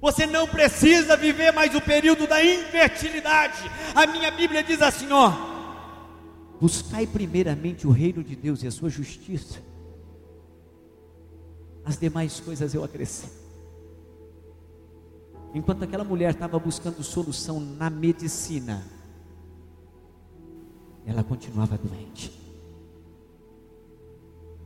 Você 0.00 0.26
não 0.26 0.46
precisa 0.46 1.16
viver 1.16 1.52
mais 1.52 1.74
o 1.74 1.80
período 1.80 2.26
da 2.26 2.44
infertilidade. 2.44 3.70
A 3.94 4.06
minha 4.06 4.30
Bíblia 4.30 4.62
diz 4.62 4.80
assim, 4.80 5.10
ó: 5.10 5.32
Buscai 6.60 7.06
primeiramente 7.06 7.86
o 7.86 7.90
reino 7.90 8.22
de 8.22 8.36
Deus 8.36 8.62
e 8.62 8.66
a 8.66 8.70
sua 8.70 8.88
justiça. 8.88 9.60
As 11.84 11.98
demais 11.98 12.38
coisas 12.38 12.74
eu 12.74 12.84
acrescento. 12.84 13.48
Enquanto 15.54 15.82
aquela 15.82 16.04
mulher 16.04 16.30
estava 16.32 16.58
buscando 16.58 17.02
solução 17.02 17.58
na 17.58 17.88
medicina, 17.88 18.86
ela 21.06 21.24
continuava 21.24 21.78
doente. 21.78 22.38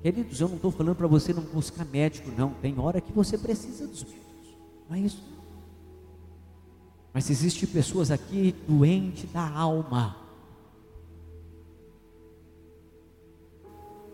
Queridos, 0.02 0.40
eu 0.40 0.48
não 0.48 0.56
estou 0.56 0.72
falando 0.72 0.96
para 0.96 1.06
você 1.06 1.32
não 1.32 1.44
buscar 1.44 1.84
médico, 1.84 2.28
não. 2.36 2.50
Tem 2.54 2.76
hora 2.78 3.00
que 3.00 3.12
você 3.12 3.38
precisa 3.38 3.86
dos 3.86 4.02
médicos. 4.02 4.31
Não 4.88 4.96
é 4.96 5.00
isso. 5.00 5.22
Mas 7.12 7.28
existe 7.28 7.66
pessoas 7.66 8.10
aqui 8.10 8.54
doentes 8.66 9.30
da 9.30 9.46
alma. 9.48 10.16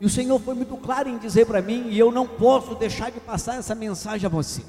E 0.00 0.06
o 0.06 0.08
Senhor 0.08 0.38
foi 0.40 0.54
muito 0.54 0.76
claro 0.76 1.08
em 1.08 1.18
dizer 1.18 1.46
para 1.46 1.60
mim, 1.60 1.88
e 1.88 1.98
eu 1.98 2.10
não 2.12 2.26
posso 2.26 2.74
deixar 2.74 3.10
de 3.10 3.18
passar 3.20 3.56
essa 3.56 3.74
mensagem 3.74 4.26
a 4.26 4.28
você. 4.28 4.62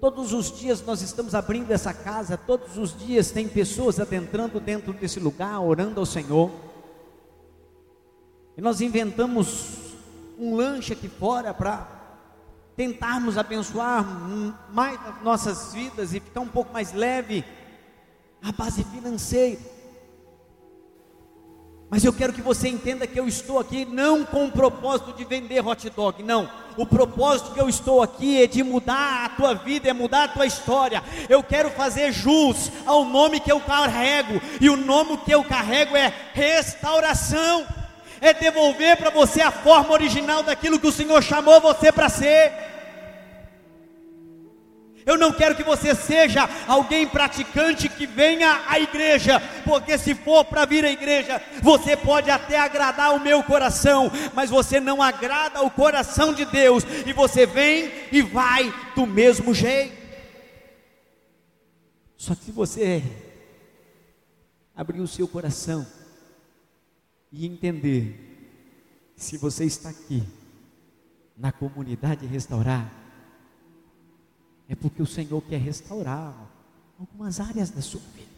Todos 0.00 0.32
os 0.32 0.56
dias 0.56 0.84
nós 0.86 1.02
estamos 1.02 1.34
abrindo 1.34 1.72
essa 1.72 1.92
casa, 1.92 2.36
todos 2.36 2.78
os 2.78 2.96
dias 2.96 3.32
tem 3.32 3.48
pessoas 3.48 3.98
adentrando 3.98 4.60
dentro 4.60 4.92
desse 4.92 5.18
lugar, 5.18 5.60
orando 5.60 5.98
ao 5.98 6.06
Senhor. 6.06 6.50
E 8.56 8.60
nós 8.60 8.80
inventamos 8.80 9.96
um 10.38 10.54
lanche 10.54 10.92
aqui 10.92 11.08
fora 11.08 11.52
para 11.52 11.97
tentarmos 12.78 13.36
abençoar 13.36 14.04
mais 14.72 14.96
as 15.04 15.20
nossas 15.24 15.74
vidas 15.74 16.14
e 16.14 16.20
ficar 16.20 16.42
um 16.42 16.46
pouco 16.46 16.72
mais 16.72 16.92
leve, 16.92 17.44
a 18.40 18.52
base 18.52 18.84
financeira. 18.84 19.58
Mas 21.90 22.04
eu 22.04 22.12
quero 22.12 22.32
que 22.32 22.40
você 22.40 22.68
entenda 22.68 23.04
que 23.04 23.18
eu 23.18 23.26
estou 23.26 23.58
aqui 23.58 23.84
não 23.84 24.24
com 24.24 24.44
o 24.44 24.52
propósito 24.52 25.12
de 25.14 25.24
vender 25.24 25.66
hot 25.66 25.90
dog, 25.90 26.22
não. 26.22 26.48
O 26.76 26.86
propósito 26.86 27.50
que 27.50 27.60
eu 27.60 27.68
estou 27.68 28.00
aqui 28.00 28.40
é 28.40 28.46
de 28.46 28.62
mudar 28.62 29.24
a 29.24 29.28
tua 29.30 29.54
vida, 29.54 29.88
é 29.88 29.92
mudar 29.92 30.24
a 30.24 30.28
tua 30.28 30.46
história. 30.46 31.02
Eu 31.28 31.42
quero 31.42 31.70
fazer 31.70 32.12
jus 32.12 32.70
ao 32.86 33.04
nome 33.04 33.40
que 33.40 33.50
eu 33.50 33.58
carrego, 33.58 34.40
e 34.60 34.70
o 34.70 34.76
nome 34.76 35.16
que 35.16 35.32
eu 35.32 35.42
carrego 35.42 35.96
é 35.96 36.14
restauração. 36.32 37.66
É 38.20 38.32
devolver 38.34 38.96
para 38.96 39.10
você 39.10 39.40
a 39.40 39.50
forma 39.50 39.92
original 39.92 40.42
daquilo 40.42 40.78
que 40.78 40.86
o 40.86 40.92
Senhor 40.92 41.22
chamou 41.22 41.60
você 41.60 41.92
para 41.92 42.08
ser. 42.08 42.52
Eu 45.08 45.16
não 45.16 45.32
quero 45.32 45.54
que 45.54 45.62
você 45.62 45.94
seja 45.94 46.46
alguém 46.66 47.08
praticante 47.08 47.88
que 47.88 48.06
venha 48.06 48.62
à 48.68 48.78
igreja, 48.78 49.40
porque 49.64 49.96
se 49.96 50.14
for 50.14 50.44
para 50.44 50.66
vir 50.66 50.84
à 50.84 50.90
igreja, 50.90 51.40
você 51.62 51.96
pode 51.96 52.30
até 52.30 52.58
agradar 52.58 53.14
o 53.14 53.20
meu 53.20 53.42
coração, 53.42 54.12
mas 54.34 54.50
você 54.50 54.78
não 54.78 55.00
agrada 55.00 55.62
o 55.62 55.70
coração 55.70 56.34
de 56.34 56.44
Deus, 56.44 56.84
e 57.06 57.12
você 57.14 57.46
vem 57.46 57.90
e 58.12 58.20
vai 58.20 58.70
do 58.94 59.06
mesmo 59.06 59.54
jeito. 59.54 59.96
Só 62.14 62.34
que 62.34 62.44
se 62.44 62.52
você 62.52 63.02
abrir 64.76 65.00
o 65.00 65.08
seu 65.08 65.26
coração 65.26 65.86
e 67.30 67.46
entender, 67.46 69.12
se 69.16 69.36
você 69.36 69.64
está 69.64 69.90
aqui 69.90 70.22
na 71.36 71.52
comunidade 71.52 72.26
restaurar, 72.26 72.92
é 74.68 74.74
porque 74.74 75.02
o 75.02 75.06
Senhor 75.06 75.40
quer 75.42 75.58
restaurar 75.58 76.34
algumas 76.98 77.40
áreas 77.40 77.70
da 77.70 77.80
sua 77.80 78.00
vida. 78.14 78.28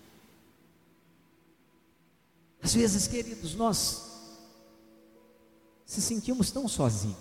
Às 2.62 2.74
vezes, 2.74 3.06
queridos, 3.06 3.54
nós 3.54 4.10
se 5.84 6.00
sentimos 6.00 6.50
tão 6.52 6.68
sozinhos, 6.68 7.16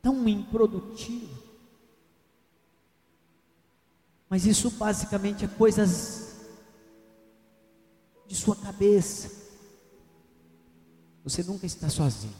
tão 0.00 0.26
improdutivos. 0.28 1.44
Mas 4.30 4.46
isso 4.46 4.70
basicamente 4.70 5.44
é 5.44 5.48
coisas 5.48 6.23
cabeça. 8.84 9.30
Você 11.24 11.42
nunca 11.42 11.64
está 11.64 11.88
sozinho. 11.88 12.34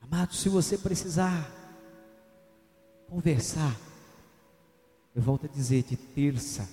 Amado, 0.00 0.34
se 0.34 0.48
você 0.48 0.76
precisar 0.76 1.50
conversar, 3.08 3.78
eu 5.14 5.22
volto 5.22 5.46
a 5.46 5.48
dizer, 5.48 5.84
de 5.84 5.96
terça 5.96 6.68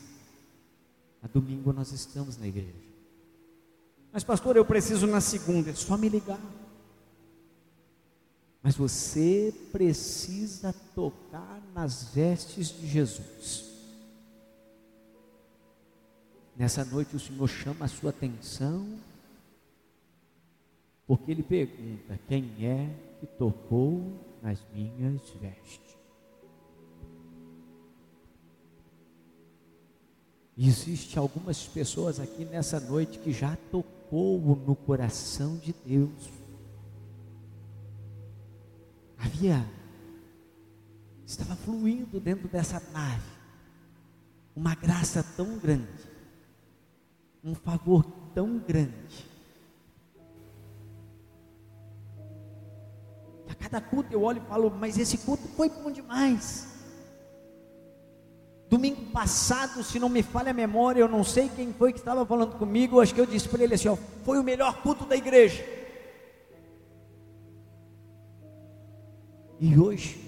a 1.21 1.27
domingo 1.27 1.71
nós 1.71 1.91
estamos 1.91 2.37
na 2.37 2.47
igreja. 2.47 2.73
Mas, 4.11 4.23
pastor, 4.23 4.57
eu 4.57 4.65
preciso 4.65 5.05
na 5.05 5.21
segunda, 5.21 5.69
é 5.69 5.75
só 5.75 5.95
me 5.95 6.09
ligar. 6.09 6.41
Mas 8.63 8.75
você 8.75 9.53
precisa 9.71 10.73
tocar 10.95 11.61
nas 11.73 12.05
vestes 12.05 12.69
de 12.69 12.87
Jesus. 12.87 13.70
Nessa 16.61 16.85
noite 16.85 17.15
o 17.15 17.19
Senhor 17.19 17.47
chama 17.47 17.85
a 17.85 17.87
sua 17.87 18.11
atenção, 18.11 18.85
porque 21.07 21.31
Ele 21.31 21.41
pergunta: 21.41 22.19
quem 22.27 22.53
é 22.63 22.87
que 23.19 23.25
tocou 23.25 24.23
nas 24.43 24.63
minhas 24.71 25.27
vestes? 25.41 25.97
Existe 30.55 31.17
algumas 31.17 31.65
pessoas 31.65 32.19
aqui 32.19 32.45
nessa 32.45 32.79
noite 32.79 33.17
que 33.17 33.33
já 33.33 33.57
tocou 33.71 34.39
no 34.39 34.75
coração 34.75 35.57
de 35.57 35.73
Deus. 35.83 36.29
Havia 39.17 39.65
estava 41.25 41.55
fluindo 41.55 42.19
dentro 42.19 42.47
dessa 42.47 42.79
nave 42.93 43.31
uma 44.55 44.75
graça 44.75 45.23
tão 45.35 45.57
grande, 45.57 46.10
um 47.43 47.55
favor 47.55 48.05
tão 48.33 48.59
grande. 48.59 49.29
A 53.49 53.55
cada 53.55 53.81
culto 53.81 54.13
eu 54.13 54.23
olho 54.23 54.41
e 54.41 54.47
falo, 54.47 54.69
mas 54.69 54.97
esse 54.97 55.17
culto 55.17 55.47
foi 55.49 55.69
bom 55.69 55.91
demais. 55.91 56.67
Domingo 58.69 59.11
passado, 59.11 59.83
se 59.83 59.99
não 59.99 60.07
me 60.07 60.23
falha 60.23 60.51
a 60.51 60.53
memória, 60.53 61.01
eu 61.01 61.09
não 61.09 61.25
sei 61.25 61.49
quem 61.49 61.73
foi 61.73 61.91
que 61.91 61.99
estava 61.99 62.25
falando 62.25 62.57
comigo, 62.57 63.01
acho 63.01 63.13
que 63.13 63.19
eu 63.19 63.25
disse 63.25 63.49
para 63.49 63.63
ele 63.63 63.73
assim: 63.73 63.89
ó, 63.89 63.97
foi 64.23 64.39
o 64.39 64.43
melhor 64.43 64.81
culto 64.81 65.05
da 65.05 65.17
igreja. 65.17 65.61
E 69.59 69.77
hoje, 69.77 70.19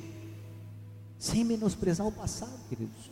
sem 1.17 1.45
menosprezar 1.45 2.05
o 2.05 2.11
passado, 2.11 2.59
queridos, 2.67 3.09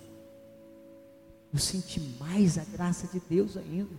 eu 1.53 1.59
senti 1.59 1.99
mais 2.19 2.57
a 2.57 2.63
graça 2.63 3.07
de 3.07 3.19
Deus 3.19 3.57
ainda. 3.57 3.93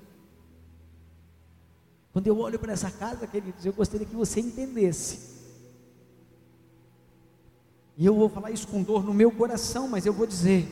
Quando 2.12 2.26
eu 2.26 2.38
olho 2.38 2.58
para 2.58 2.72
essa 2.72 2.90
casa, 2.90 3.26
queridos, 3.26 3.64
eu 3.64 3.72
gostaria 3.72 4.06
que 4.06 4.14
você 4.14 4.40
entendesse. 4.40 5.32
E 7.96 8.06
eu 8.06 8.14
vou 8.14 8.28
falar 8.28 8.50
isso 8.50 8.66
com 8.68 8.82
dor 8.82 9.04
no 9.04 9.12
meu 9.12 9.30
coração, 9.30 9.86
mas 9.86 10.06
eu 10.06 10.12
vou 10.12 10.26
dizer: 10.26 10.66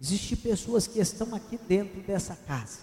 Existem 0.00 0.36
pessoas 0.36 0.86
que 0.86 0.98
estão 0.98 1.34
aqui 1.34 1.58
dentro 1.58 2.00
dessa 2.02 2.34
casa, 2.34 2.80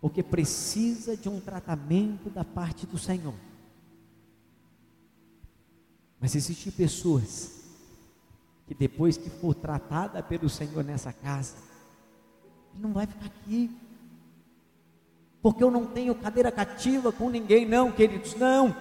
porque 0.00 0.22
precisa 0.22 1.16
de 1.16 1.28
um 1.28 1.40
tratamento 1.40 2.30
da 2.30 2.44
parte 2.44 2.86
do 2.86 2.98
Senhor. 2.98 3.34
Mas 6.18 6.34
existem 6.34 6.70
pessoas 6.70 7.59
que 8.70 8.74
depois 8.74 9.16
que 9.16 9.28
for 9.28 9.52
tratada 9.52 10.22
pelo 10.22 10.48
Senhor 10.48 10.84
nessa 10.84 11.12
casa, 11.12 11.56
não 12.72 12.92
vai 12.92 13.04
ficar 13.04 13.26
aqui. 13.26 13.68
Porque 15.42 15.64
eu 15.64 15.72
não 15.72 15.86
tenho 15.86 16.14
cadeira 16.14 16.52
cativa 16.52 17.10
com 17.10 17.28
ninguém, 17.28 17.66
não, 17.66 17.90
queridos, 17.90 18.36
não. 18.36 18.72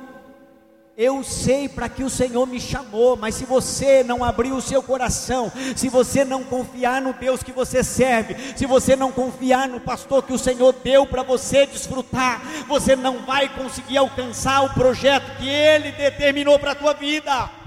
Eu 0.95 1.23
sei 1.23 1.67
para 1.67 1.89
que 1.89 2.03
o 2.03 2.09
Senhor 2.09 2.45
me 2.45 2.61
chamou, 2.61 3.17
mas 3.17 3.33
se 3.33 3.45
você 3.45 4.03
não 4.03 4.23
abrir 4.23 4.51
o 4.51 4.61
seu 4.61 4.83
coração, 4.83 5.51
se 5.75 5.89
você 5.89 6.23
não 6.23 6.43
confiar 6.43 7.01
no 7.01 7.13
Deus 7.13 7.41
que 7.41 7.51
você 7.51 7.83
serve, 7.83 8.35
se 8.55 8.67
você 8.67 8.95
não 8.95 9.11
confiar 9.11 9.67
no 9.67 9.79
pastor 9.79 10.21
que 10.21 10.33
o 10.33 10.37
Senhor 10.37 10.71
deu 10.83 11.07
para 11.07 11.23
você 11.23 11.65
desfrutar, 11.65 12.43
você 12.67 12.95
não 12.95 13.25
vai 13.25 13.49
conseguir 13.55 13.97
alcançar 13.97 14.61
o 14.61 14.73
projeto 14.75 15.35
que 15.39 15.49
Ele 15.49 15.91
determinou 15.93 16.59
para 16.59 16.73
a 16.73 16.75
tua 16.75 16.93
vida. 16.93 17.58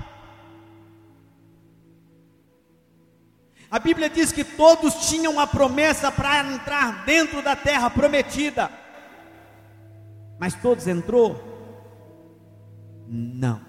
A 3.73 3.79
Bíblia 3.79 4.11
diz 4.11 4.31
que 4.31 4.45
todos 4.45 5.09
tinham 5.09 5.41
a 5.41 5.47
promessa 5.47 6.13
para 6.13 6.45
entrar 6.45 7.07
dentro 7.07 7.41
da 7.41 7.57
terra 7.57 7.89
prometida, 7.89 8.71
mas 10.39 10.53
todos 10.53 10.87
entrou 10.87 11.43
não. 13.09 13.63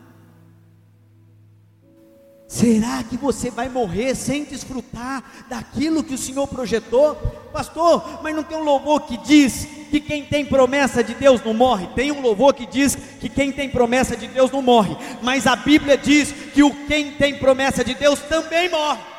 Será 2.50 3.02
que 3.02 3.16
você 3.16 3.50
vai 3.50 3.70
morrer 3.70 4.14
sem 4.14 4.44
desfrutar 4.44 5.24
daquilo 5.48 6.04
que 6.04 6.16
o 6.16 6.18
Senhor 6.18 6.48
projetou? 6.48 7.16
Pastor, 7.54 8.22
mas 8.22 8.36
não 8.36 8.44
tem 8.44 8.58
um 8.58 8.64
louvor 8.64 9.04
que 9.04 9.16
diz 9.16 9.66
que 9.90 10.02
quem 10.02 10.26
tem 10.26 10.46
promessa 10.46 11.02
de 11.02 11.14
Deus 11.14 11.42
não 11.42 11.54
morre? 11.54 11.88
Tem 11.96 12.12
um 12.12 12.20
louvor 12.20 12.54
que 12.54 12.66
diz 12.66 12.96
que 13.22 13.30
quem 13.30 13.54
tem 13.54 13.70
promessa 13.70 14.18
de 14.18 14.28
Deus 14.28 14.52
não 14.52 14.62
morre, 14.62 14.98
mas 15.22 15.48
a 15.48 15.56
Bíblia 15.56 15.98
diz 15.98 16.34
que 16.54 16.62
o 16.62 16.88
quem 16.88 17.14
tem 17.14 17.40
promessa 17.40 17.86
de 17.86 17.94
Deus 17.94 18.20
também 18.20 18.70
morre. 18.70 19.13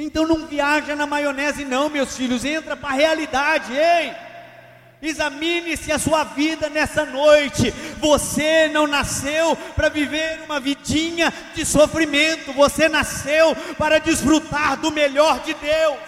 Então 0.00 0.24
não 0.24 0.46
viaja 0.46 0.94
na 0.94 1.06
maionese 1.06 1.64
não, 1.64 1.90
meus 1.90 2.16
filhos, 2.16 2.44
entra 2.44 2.76
para 2.76 2.90
a 2.90 2.92
realidade, 2.92 3.72
ei. 3.76 4.14
Examine-se 5.02 5.90
a 5.90 5.98
sua 5.98 6.22
vida 6.22 6.68
nessa 6.68 7.04
noite. 7.04 7.72
Você 7.98 8.68
não 8.68 8.86
nasceu 8.86 9.56
para 9.74 9.88
viver 9.88 10.40
uma 10.44 10.60
vidinha 10.60 11.34
de 11.52 11.66
sofrimento, 11.66 12.52
você 12.52 12.88
nasceu 12.88 13.56
para 13.76 13.98
desfrutar 13.98 14.76
do 14.76 14.92
melhor 14.92 15.40
de 15.40 15.52
Deus. 15.54 15.98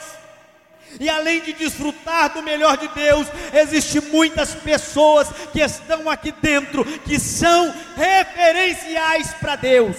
E 1.00 1.08
além 1.08 1.40
de 1.40 1.52
desfrutar 1.52 2.32
do 2.32 2.42
melhor 2.42 2.76
de 2.76 2.86
Deus, 2.88 3.26
existem 3.52 4.02
muitas 4.02 4.54
pessoas 4.54 5.28
que 5.52 5.60
estão 5.60 6.08
aqui 6.08 6.32
dentro 6.40 6.84
que 6.84 7.18
são 7.18 7.74
referenciais 7.96 9.32
para 9.34 9.56
Deus. 9.56 9.96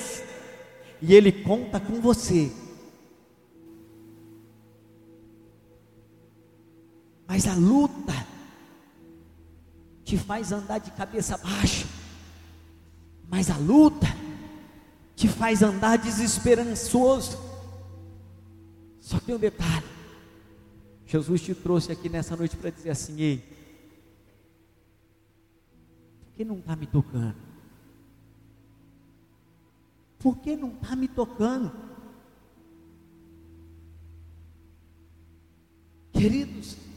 E 1.01 1.13
Ele 1.13 1.31
conta 1.33 1.77
com 1.77 1.99
você. 1.99 2.60
Mas 7.31 7.47
a 7.47 7.55
luta 7.55 8.27
te 10.03 10.17
faz 10.17 10.51
andar 10.51 10.79
de 10.79 10.91
cabeça 10.91 11.37
baixa, 11.37 11.87
mas 13.29 13.49
a 13.49 13.55
luta 13.55 14.07
te 15.15 15.29
faz 15.29 15.61
andar 15.61 15.97
desesperançoso. 15.97 17.39
Só 18.99 19.17
tem 19.17 19.33
um 19.33 19.39
detalhe: 19.39 19.85
Jesus 21.05 21.41
te 21.41 21.55
trouxe 21.55 21.93
aqui 21.93 22.09
nessa 22.09 22.35
noite 22.35 22.57
para 22.57 22.69
dizer 22.69 22.89
assim: 22.89 23.21
ei, 23.21 23.37
por 26.19 26.33
que 26.35 26.43
não 26.43 26.59
está 26.59 26.75
me 26.75 26.85
tocando? 26.85 27.37
Por 30.19 30.37
que 30.39 30.57
não 30.57 30.73
está 30.73 30.97
me 30.97 31.07
tocando? 31.07 31.71
Queridos, 36.11 36.90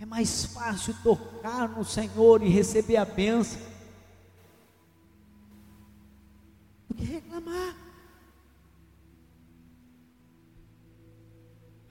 é 0.00 0.06
mais 0.06 0.44
fácil 0.44 0.94
tocar 1.02 1.68
no 1.68 1.84
Senhor 1.84 2.42
e 2.42 2.48
receber 2.48 2.96
a 2.96 3.04
bênção 3.04 3.60
do 6.88 6.94
que 6.94 7.04
reclamar. 7.04 7.76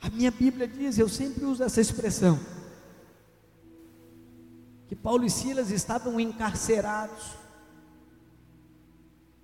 A 0.01 0.09
minha 0.09 0.31
Bíblia 0.31 0.67
diz, 0.67 0.97
eu 0.97 1.09
sempre 1.09 1.43
uso 1.43 1.63
essa 1.63 1.81
expressão, 1.81 2.39
que 4.87 4.95
Paulo 4.95 5.25
e 5.25 5.29
Silas 5.29 5.69
estavam 5.69 6.17
encarcerados. 6.17 7.35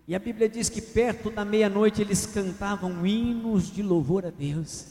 E 0.07 0.15
a 0.15 0.19
Bíblia 0.19 0.47
diz 0.47 0.69
que 0.69 0.81
perto 0.81 1.29
da 1.29 1.43
meia-noite 1.43 2.01
eles 2.01 2.25
cantavam 2.25 3.05
hinos 3.05 3.69
de 3.69 3.83
louvor 3.83 4.25
a 4.25 4.29
Deus. 4.29 4.87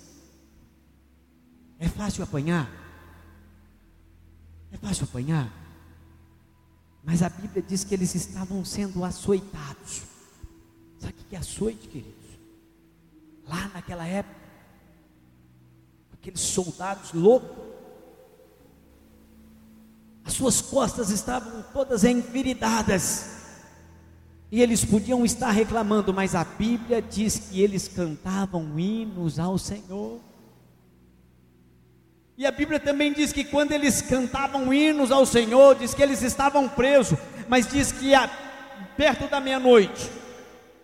É 1.79 1.89
fácil 1.89 2.23
apanhar? 2.23 2.82
É 4.73 4.77
fácil 4.79 5.05
apanhar. 5.05 5.53
Mas 7.05 7.23
a 7.23 7.29
Bíblia 7.29 7.63
diz 7.63 7.85
que 7.85 7.95
eles 7.95 8.15
estavam 8.15 8.65
sendo 8.65 9.05
açoitados. 9.05 10.03
Sabe 10.99 11.13
o 11.13 11.25
que 11.29 11.37
é 11.37 11.39
açoite, 11.39 11.89
queridos? 11.89 12.23
lá 13.49 13.71
naquela 13.75 14.07
época, 14.07 14.41
aqueles 16.15 16.41
soldados 16.41 17.13
loucos, 17.13 17.71
as 20.25 20.33
suas 20.35 20.61
costas 20.61 21.11
estavam 21.11 21.63
todas 21.73 22.05
enviridadas, 22.05 23.31
e 24.51 24.61
eles 24.61 24.85
podiam 24.85 25.25
estar 25.25 25.51
reclamando, 25.51 26.13
mas 26.13 26.35
a 26.35 26.45
Bíblia 26.45 27.01
diz 27.01 27.39
que 27.39 27.61
eles 27.61 27.89
cantavam 27.89 28.79
hinos 28.79 29.39
ao 29.39 29.57
Senhor. 29.57 30.21
E 32.37 32.47
a 32.47 32.51
Bíblia 32.51 32.81
também 32.81 33.13
diz 33.13 33.33
que 33.33 33.45
quando 33.45 33.73
eles 33.73 34.01
cantavam 34.01 34.73
hinos 34.73 35.11
ao 35.13 35.27
Senhor, 35.27 35.75
diz 35.75 35.93
que 35.93 36.03
eles 36.03 36.23
estavam 36.23 36.69
presos, 36.69 37.19
mas 37.49 37.67
diz 37.67 37.93
que 37.93 38.15
a, 38.15 38.29
perto 38.97 39.29
da 39.29 39.39
meia-noite. 39.39 40.11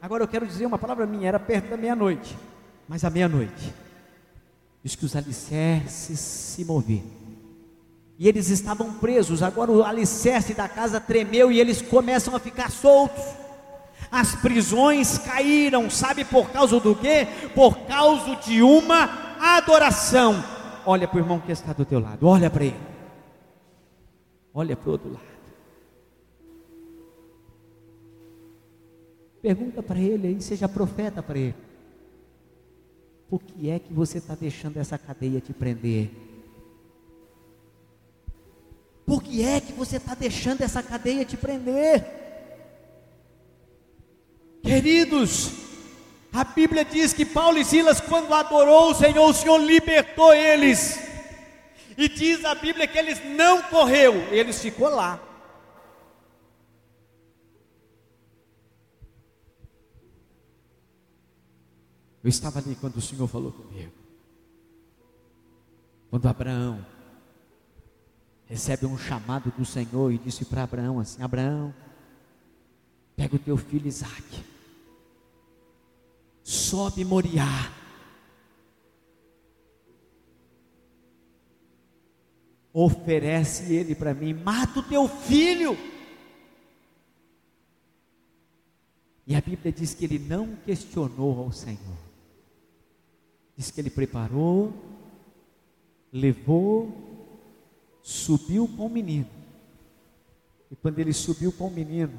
Agora 0.00 0.22
eu 0.22 0.28
quero 0.28 0.46
dizer 0.46 0.66
uma 0.66 0.78
palavra 0.78 1.06
minha, 1.06 1.26
era 1.26 1.38
perto 1.38 1.70
da 1.70 1.76
meia-noite, 1.76 2.36
mas 2.86 3.02
à 3.02 3.10
meia-noite, 3.10 3.74
diz 4.84 4.94
que 4.94 5.04
os 5.04 5.16
alicerces 5.16 6.20
se 6.20 6.64
moveram. 6.64 7.18
E 8.18 8.28
eles 8.28 8.50
estavam 8.50 8.94
presos, 8.94 9.42
agora 9.42 9.70
o 9.70 9.82
alicerce 9.82 10.52
da 10.52 10.68
casa 10.68 11.00
tremeu 11.00 11.50
e 11.50 11.60
eles 11.60 11.80
começam 11.80 12.34
a 12.34 12.40
ficar 12.40 12.70
soltos. 12.70 13.24
As 14.10 14.34
prisões 14.36 15.18
caíram, 15.18 15.88
sabe 15.88 16.24
por 16.24 16.50
causa 16.50 16.78
do 16.80 16.94
quê? 16.94 17.26
Por 17.54 17.78
causa 17.80 18.36
de 18.36 18.62
uma 18.62 19.36
adoração. 19.40 20.42
Olha 20.90 21.06
para 21.06 21.18
o 21.18 21.20
irmão 21.20 21.38
que 21.38 21.52
está 21.52 21.74
do 21.74 21.84
teu 21.84 22.00
lado, 22.00 22.26
olha 22.26 22.48
para 22.48 22.64
ele. 22.64 22.80
Olha 24.54 24.74
para 24.74 24.88
o 24.88 24.92
outro 24.92 25.12
lado. 25.12 25.28
Pergunta 29.42 29.82
para 29.82 29.98
ele 29.98 30.28
aí, 30.28 30.40
seja 30.40 30.66
profeta 30.66 31.22
para 31.22 31.38
ele. 31.38 31.54
Por 33.28 33.42
que 33.42 33.68
é 33.68 33.78
que 33.78 33.92
você 33.92 34.16
está 34.16 34.34
deixando 34.34 34.78
essa 34.78 34.96
cadeia 34.96 35.42
te 35.42 35.52
prender? 35.52 36.10
Por 39.04 39.22
que 39.22 39.44
é 39.44 39.60
que 39.60 39.74
você 39.74 39.98
está 39.98 40.14
deixando 40.14 40.62
essa 40.62 40.82
cadeia 40.82 41.22
te 41.22 41.36
prender? 41.36 42.02
Queridos, 44.62 45.67
a 46.32 46.44
Bíblia 46.44 46.84
diz 46.84 47.12
que 47.12 47.24
Paulo 47.24 47.58
e 47.58 47.64
Silas, 47.64 48.00
quando 48.00 48.32
adorou 48.32 48.90
o 48.90 48.94
Senhor, 48.94 49.28
o 49.28 49.34
Senhor 49.34 49.58
libertou 49.58 50.34
eles. 50.34 50.98
E 51.96 52.08
diz 52.08 52.44
a 52.44 52.54
Bíblia 52.54 52.86
que 52.86 52.98
eles 52.98 53.20
não 53.36 53.62
correu, 53.62 54.14
eles 54.32 54.60
ficou 54.60 54.88
lá. 54.88 55.20
Eu 62.22 62.28
estava 62.28 62.58
ali 62.58 62.76
quando 62.76 62.96
o 62.96 63.00
Senhor 63.00 63.26
falou 63.26 63.52
comigo. 63.52 63.92
Quando 66.10 66.26
Abraão 66.26 66.84
recebe 68.46 68.86
um 68.86 68.98
chamado 68.98 69.50
do 69.56 69.64
Senhor 69.64 70.12
e 70.12 70.18
disse 70.18 70.44
para 70.44 70.62
Abraão 70.62 70.98
assim: 70.98 71.22
Abraão, 71.22 71.74
pega 73.16 73.36
o 73.36 73.38
teu 73.38 73.56
filho 73.56 73.86
Isaac, 73.86 74.44
sobe 76.48 77.04
Moriá. 77.04 77.70
Oferece 82.72 83.74
ele 83.74 83.94
para 83.94 84.14
mim, 84.14 84.32
mata 84.32 84.80
o 84.80 84.82
teu 84.82 85.06
filho. 85.06 85.76
E 89.26 89.34
a 89.34 89.42
Bíblia 89.42 89.70
diz 89.70 89.92
que 89.92 90.06
ele 90.06 90.18
não 90.18 90.56
questionou 90.64 91.38
ao 91.38 91.52
Senhor. 91.52 91.98
Diz 93.54 93.70
que 93.70 93.78
ele 93.78 93.90
preparou, 93.90 94.72
levou, 96.10 96.94
subiu 98.02 98.66
com 98.68 98.86
o 98.86 98.90
menino. 98.90 99.28
E 100.70 100.76
quando 100.76 100.98
ele 100.98 101.12
subiu 101.12 101.52
com 101.52 101.66
o 101.66 101.70
menino, 101.70 102.18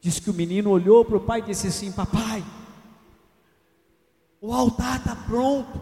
diz 0.00 0.18
que 0.18 0.30
o 0.30 0.34
menino 0.34 0.70
olhou 0.70 1.04
para 1.04 1.18
o 1.18 1.24
pai 1.24 1.40
e 1.40 1.46
disse 1.46 1.66
assim: 1.66 1.92
Papai, 1.92 2.42
o 4.40 4.52
altar 4.52 4.98
está 4.98 5.16
pronto, 5.16 5.80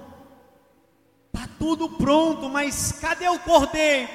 está 1.27 1.49
tudo 1.59 1.89
pronto, 1.91 2.49
mas 2.49 2.93
cadê 2.93 3.29
o 3.29 3.39
cordeiro? 3.39 4.09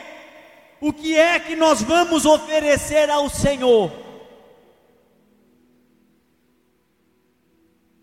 O 0.82 0.94
que 0.94 1.16
é 1.16 1.40
que 1.40 1.56
nós 1.56 1.82
vamos 1.82 2.26
oferecer 2.26 3.10
ao 3.10 3.30
Senhor? 3.30 3.92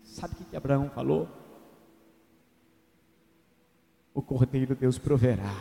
Sabe 0.03 0.35
o 0.39 0.45
que 0.45 0.55
Abraão 0.55 0.89
falou? 0.89 1.27
o 4.17 4.21
cordeiro 4.23 4.75
Deus 4.75 4.97
proverá. 4.97 5.55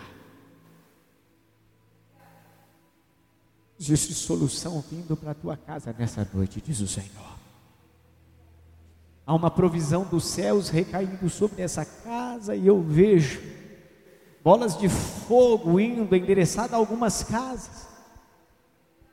Existe 3.78 4.14
solução 4.14 4.80
vindo 4.80 5.14
para 5.14 5.32
a 5.32 5.34
tua 5.34 5.58
casa 5.58 5.94
nessa 5.98 6.26
noite, 6.32 6.62
diz 6.62 6.80
o 6.80 6.88
Senhor. 6.88 7.35
Há 9.26 9.34
uma 9.34 9.50
provisão 9.50 10.04
dos 10.04 10.24
céus 10.24 10.68
recaindo 10.68 11.28
sobre 11.28 11.60
essa 11.60 11.84
casa 11.84 12.54
e 12.54 12.66
eu 12.66 12.80
vejo 12.80 13.42
bolas 14.44 14.78
de 14.78 14.88
fogo 14.88 15.80
indo 15.80 16.14
endereçada 16.14 16.76
a 16.76 16.78
algumas 16.78 17.24
casas. 17.24 17.88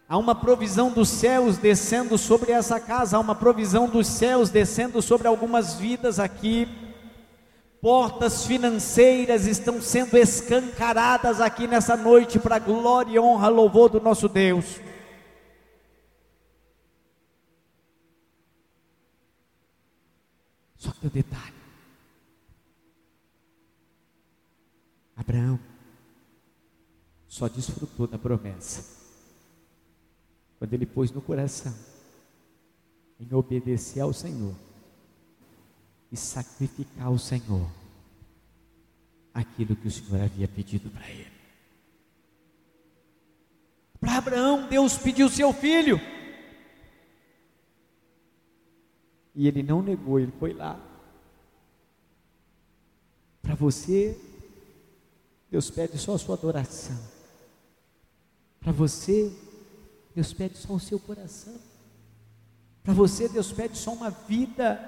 Há 0.08 0.17
uma 0.17 0.36
provisão 0.36 0.91
dos 0.91 1.10
céus 1.10 1.58
descendo 1.58 2.17
sobre 2.17 2.52
essa 2.52 2.80
casa, 2.80 3.17
há 3.17 3.19
uma 3.19 3.34
provisão 3.34 3.89
dos 3.89 4.06
céus 4.06 4.52
descendo 4.52 5.02
sobre 5.02 5.28
algumas 5.28 5.73
vidas 5.73 6.19
aqui 6.19 6.67
portas 7.84 8.45
financeiras 8.45 9.45
estão 9.45 9.82
sendo 9.82 10.17
escancaradas 10.17 11.41
aqui 11.41 11.67
nessa 11.67 11.97
noite 11.97 12.39
para 12.39 12.58
glória, 12.58 13.21
honra, 13.21 13.49
louvor 13.49 13.89
do 13.89 13.99
nosso 13.99 14.30
Deus. 14.30 14.80
Só 20.84 20.91
que 20.91 21.08
o 21.08 21.10
detalhe: 21.10 21.56
Abraão 25.15 25.58
só 27.26 27.48
desfrutou 27.48 28.06
da 28.06 28.19
promessa 28.19 28.84
quando 30.60 30.74
ele 30.74 30.86
pôs 30.86 31.10
no 31.10 31.22
coração 31.22 31.74
em 33.17 33.34
obedecer 33.34 34.02
ao 34.02 34.12
Senhor 34.12 34.54
e 36.12 36.17
sacrificar 36.17 37.08
ao 37.08 37.17
Senhor 37.17 37.72
aquilo 39.34 39.78
que 39.78 39.88
o 39.88 39.91
Senhor 39.91 40.22
havia 40.22 40.50
pedido 40.50 40.89
para 40.89 41.10
ele. 41.10 41.32
Para 44.02 44.17
Abraão, 44.17 44.67
Deus 44.67 44.98
pediu 44.98 45.30
seu 45.30 45.54
filho. 45.54 45.98
E 49.36 49.48
ele 49.48 49.63
não 49.63 49.82
negou, 49.82 50.19
ele 50.19 50.32
foi 50.39 50.54
lá. 50.54 50.80
Para 53.41 53.56
você, 53.56 54.19
Deus 55.50 55.69
pede 55.69 55.98
só 55.98 56.15
a 56.15 56.17
sua 56.19 56.36
adoração. 56.36 56.98
Para 58.60 58.72
você, 58.72 59.32
Deus 60.15 60.34
pede 60.34 60.58
só 60.58 60.74
o 60.74 60.80
seu 60.80 61.00
coração. 61.00 61.60
Para 62.84 62.93
você, 62.93 63.28
Deus 63.28 63.52
pede 63.52 63.78
só 63.78 63.93
uma 63.93 64.10
vida 64.10 64.80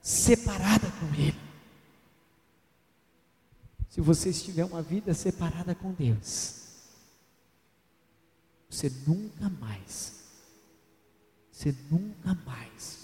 separada 0.00 0.90
com 0.90 1.14
Ele. 1.14 1.40
Se 3.88 4.00
você 4.00 4.30
estiver 4.30 4.64
uma 4.64 4.80
vida 4.80 5.12
separada 5.12 5.74
com 5.74 5.92
Deus, 5.92 6.62
você 8.68 8.90
nunca 9.06 9.50
mais, 9.50 10.24
você 11.50 11.74
nunca 11.90 12.34
mais 12.46 13.01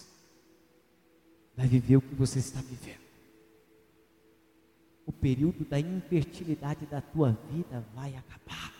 vai 1.58 1.66
viver 1.66 1.96
o 1.96 2.00
que 2.00 2.14
você 2.14 2.38
está 2.38 2.60
vivendo. 2.60 3.00
O 5.04 5.10
período 5.10 5.64
da 5.64 5.80
infertilidade 5.80 6.86
da 6.86 7.00
tua 7.00 7.32
vida 7.50 7.84
vai 7.92 8.14
acabar. 8.14 8.72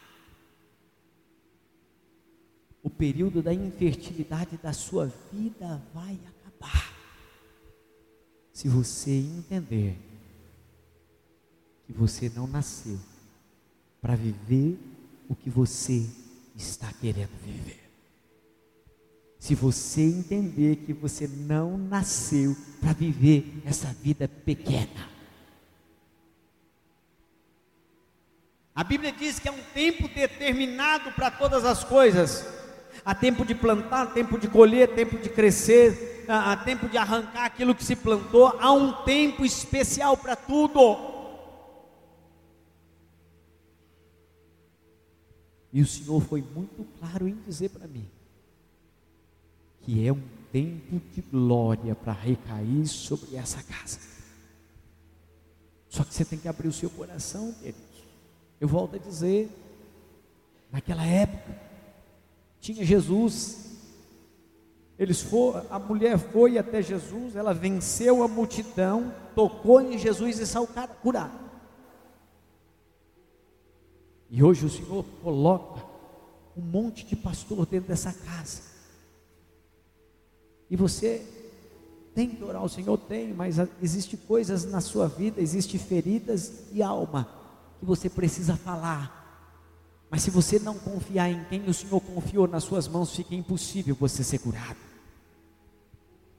O 2.81 2.89
período 2.89 3.43
da 3.43 3.53
infertilidade 3.53 4.57
da 4.59 4.73
sua 4.73 5.07
vida 5.33 5.83
vai 5.93 6.21
acabar 6.25 6.97
se 8.53 8.69
você 8.69 9.11
entender 9.11 9.99
que 11.85 11.93
você 11.93 12.29
não 12.29 12.47
nasceu 12.47 12.99
para 14.01 14.15
viver 14.15 14.79
o 15.29 15.35
que 15.35 15.51
você 15.51 16.09
está 16.55 16.93
querendo 16.93 17.37
viver. 17.45 17.88
Se 19.49 19.55
você 19.55 20.03
entender 20.03 20.77
que 20.77 20.93
você 20.93 21.27
não 21.27 21.79
nasceu 21.79 22.55
para 22.83 22.93
viver 22.93 23.63
essa 23.65 23.87
vida 23.95 24.29
pequena. 24.29 25.09
A 28.75 28.85
Bíblia 28.85 29.11
diz 29.11 29.39
que 29.39 29.49
é 29.49 29.51
um 29.51 29.63
tempo 29.73 30.07
determinado 30.07 31.13
para 31.13 31.31
todas 31.31 31.65
as 31.65 31.83
coisas. 31.83 32.47
Há 33.03 33.15
tempo 33.15 33.43
de 33.43 33.55
plantar, 33.55 34.13
tempo 34.13 34.39
de 34.39 34.49
colher, 34.49 34.95
tempo 34.95 35.17
de 35.17 35.31
crescer, 35.31 36.27
há 36.29 36.55
tempo 36.55 36.87
de 36.87 36.99
arrancar 36.99 37.47
aquilo 37.47 37.75
que 37.75 37.83
se 37.83 37.97
plantou, 37.97 38.49
há 38.61 38.71
um 38.71 39.03
tempo 39.05 39.47
especial 39.47 40.15
para 40.15 40.37
tudo. 40.37 40.95
E 45.73 45.81
o 45.81 45.87
Senhor 45.87 46.21
foi 46.21 46.43
muito 46.55 46.87
claro 47.01 47.27
em 47.27 47.41
dizer 47.47 47.71
para 47.71 47.89
mim 47.89 48.18
que 49.89 50.07
é 50.07 50.13
um 50.13 50.21
tempo 50.53 51.01
de 51.15 51.23
glória 51.23 51.95
para 51.95 52.13
recair 52.13 52.87
sobre 52.87 53.37
essa 53.37 53.63
casa. 53.63 53.99
Só 55.89 56.05
que 56.05 56.13
você 56.13 56.27
tem 56.27 56.39
que 56.39 56.47
abrir 56.47 56.69
o 56.69 56.73
seu 56.75 56.91
coração, 56.91 57.55
queridos. 57.55 58.05
Eu 58.61 58.69
volto 58.69 58.97
a 58.97 58.99
dizer, 58.99 59.49
naquela 60.71 61.07
época 61.07 61.59
tinha 62.61 62.85
Jesus. 62.85 63.79
Eles 64.99 65.23
foram, 65.23 65.65
a 65.71 65.79
mulher 65.79 66.19
foi 66.19 66.59
até 66.59 66.83
Jesus, 66.83 67.35
ela 67.35 67.55
venceu 67.55 68.23
a 68.23 68.29
multidão, 68.29 69.15
tocou 69.35 69.81
em 69.81 69.97
Jesus 69.97 70.39
e 70.39 70.47
saiu 70.47 70.69
curada. 71.01 71.49
E 74.29 74.43
hoje 74.43 74.67
o 74.67 74.69
Senhor 74.69 75.03
coloca 75.23 75.83
um 76.55 76.61
monte 76.61 77.07
de 77.07 77.17
pastor 77.17 77.65
dentro 77.65 77.89
dessa 77.89 78.13
casa. 78.13 78.68
E 80.71 80.77
você 80.77 81.25
tem 82.15 82.29
que 82.29 82.43
orar 82.43 82.63
ao 82.63 82.69
Senhor? 82.69 82.97
Tem, 82.99 83.33
mas 83.33 83.57
existe 83.83 84.17
coisas 84.17 84.65
na 84.65 84.81
sua 84.81 85.09
vida, 85.09 85.41
existe 85.41 85.79
feridas 85.79 86.53
e 86.73 86.83
alma 86.83 87.29
que 87.79 87.87
você 87.87 88.09
precisa 88.09 88.57
falar. 88.57 89.19
Mas 90.11 90.23
se 90.23 90.31
você 90.31 90.59
não 90.59 90.75
confiar 90.75 91.31
em 91.31 91.45
quem 91.45 91.69
o 91.69 91.75
Senhor 91.75 92.01
confiou 92.01 92.49
nas 92.49 92.65
suas 92.65 92.89
mãos, 92.89 93.15
fica 93.15 93.35
impossível 93.35 93.97
você 93.99 94.25
ser 94.25 94.39
curado. 94.39 94.89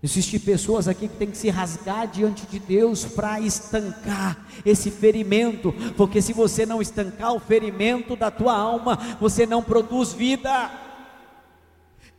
Existem 0.02 0.40
pessoas 0.40 0.88
aqui 0.88 1.10
que 1.10 1.18
tem 1.18 1.30
que 1.30 1.38
se 1.38 1.50
rasgar 1.50 2.08
diante 2.08 2.46
de 2.46 2.58
Deus 2.58 3.04
para 3.04 3.40
estancar 3.42 4.48
esse 4.66 4.90
ferimento, 4.90 5.74
porque 5.98 6.22
se 6.22 6.32
você 6.32 6.66
não 6.66 6.82
estancar 6.82 7.34
o 7.34 7.40
ferimento 7.40 8.16
da 8.16 8.32
tua 8.32 8.58
alma, 8.58 8.98
você 9.20 9.46
não 9.46 9.62
produz 9.62 10.14
vida. 10.14 10.72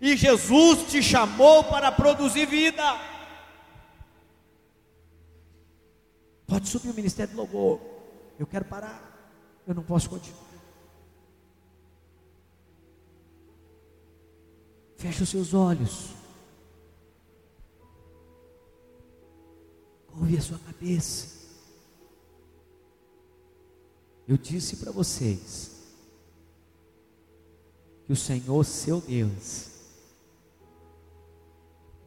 E 0.00 0.16
Jesus 0.16 0.90
te 0.90 1.02
chamou 1.02 1.64
para 1.64 1.92
produzir 1.92 2.46
vida. 2.46 2.82
Pode 6.46 6.68
subir 6.68 6.90
o 6.90 6.94
ministério 6.94 7.34
do 7.34 7.36
louvor. 7.36 7.80
Eu 8.38 8.46
quero 8.46 8.64
parar. 8.64 9.08
Eu 9.66 9.74
não 9.74 9.82
posso 9.82 10.08
continuar. 10.08 10.50
Feche 14.96 15.22
os 15.22 15.28
seus 15.28 15.54
olhos. 15.54 16.10
Ouve 20.14 20.36
a 20.36 20.40
sua 20.40 20.58
cabeça. 20.58 21.38
Eu 24.26 24.36
disse 24.36 24.76
para 24.76 24.92
vocês 24.92 25.70
que 28.06 28.12
o 28.12 28.16
Senhor, 28.16 28.64
seu 28.64 29.00
Deus, 29.00 29.69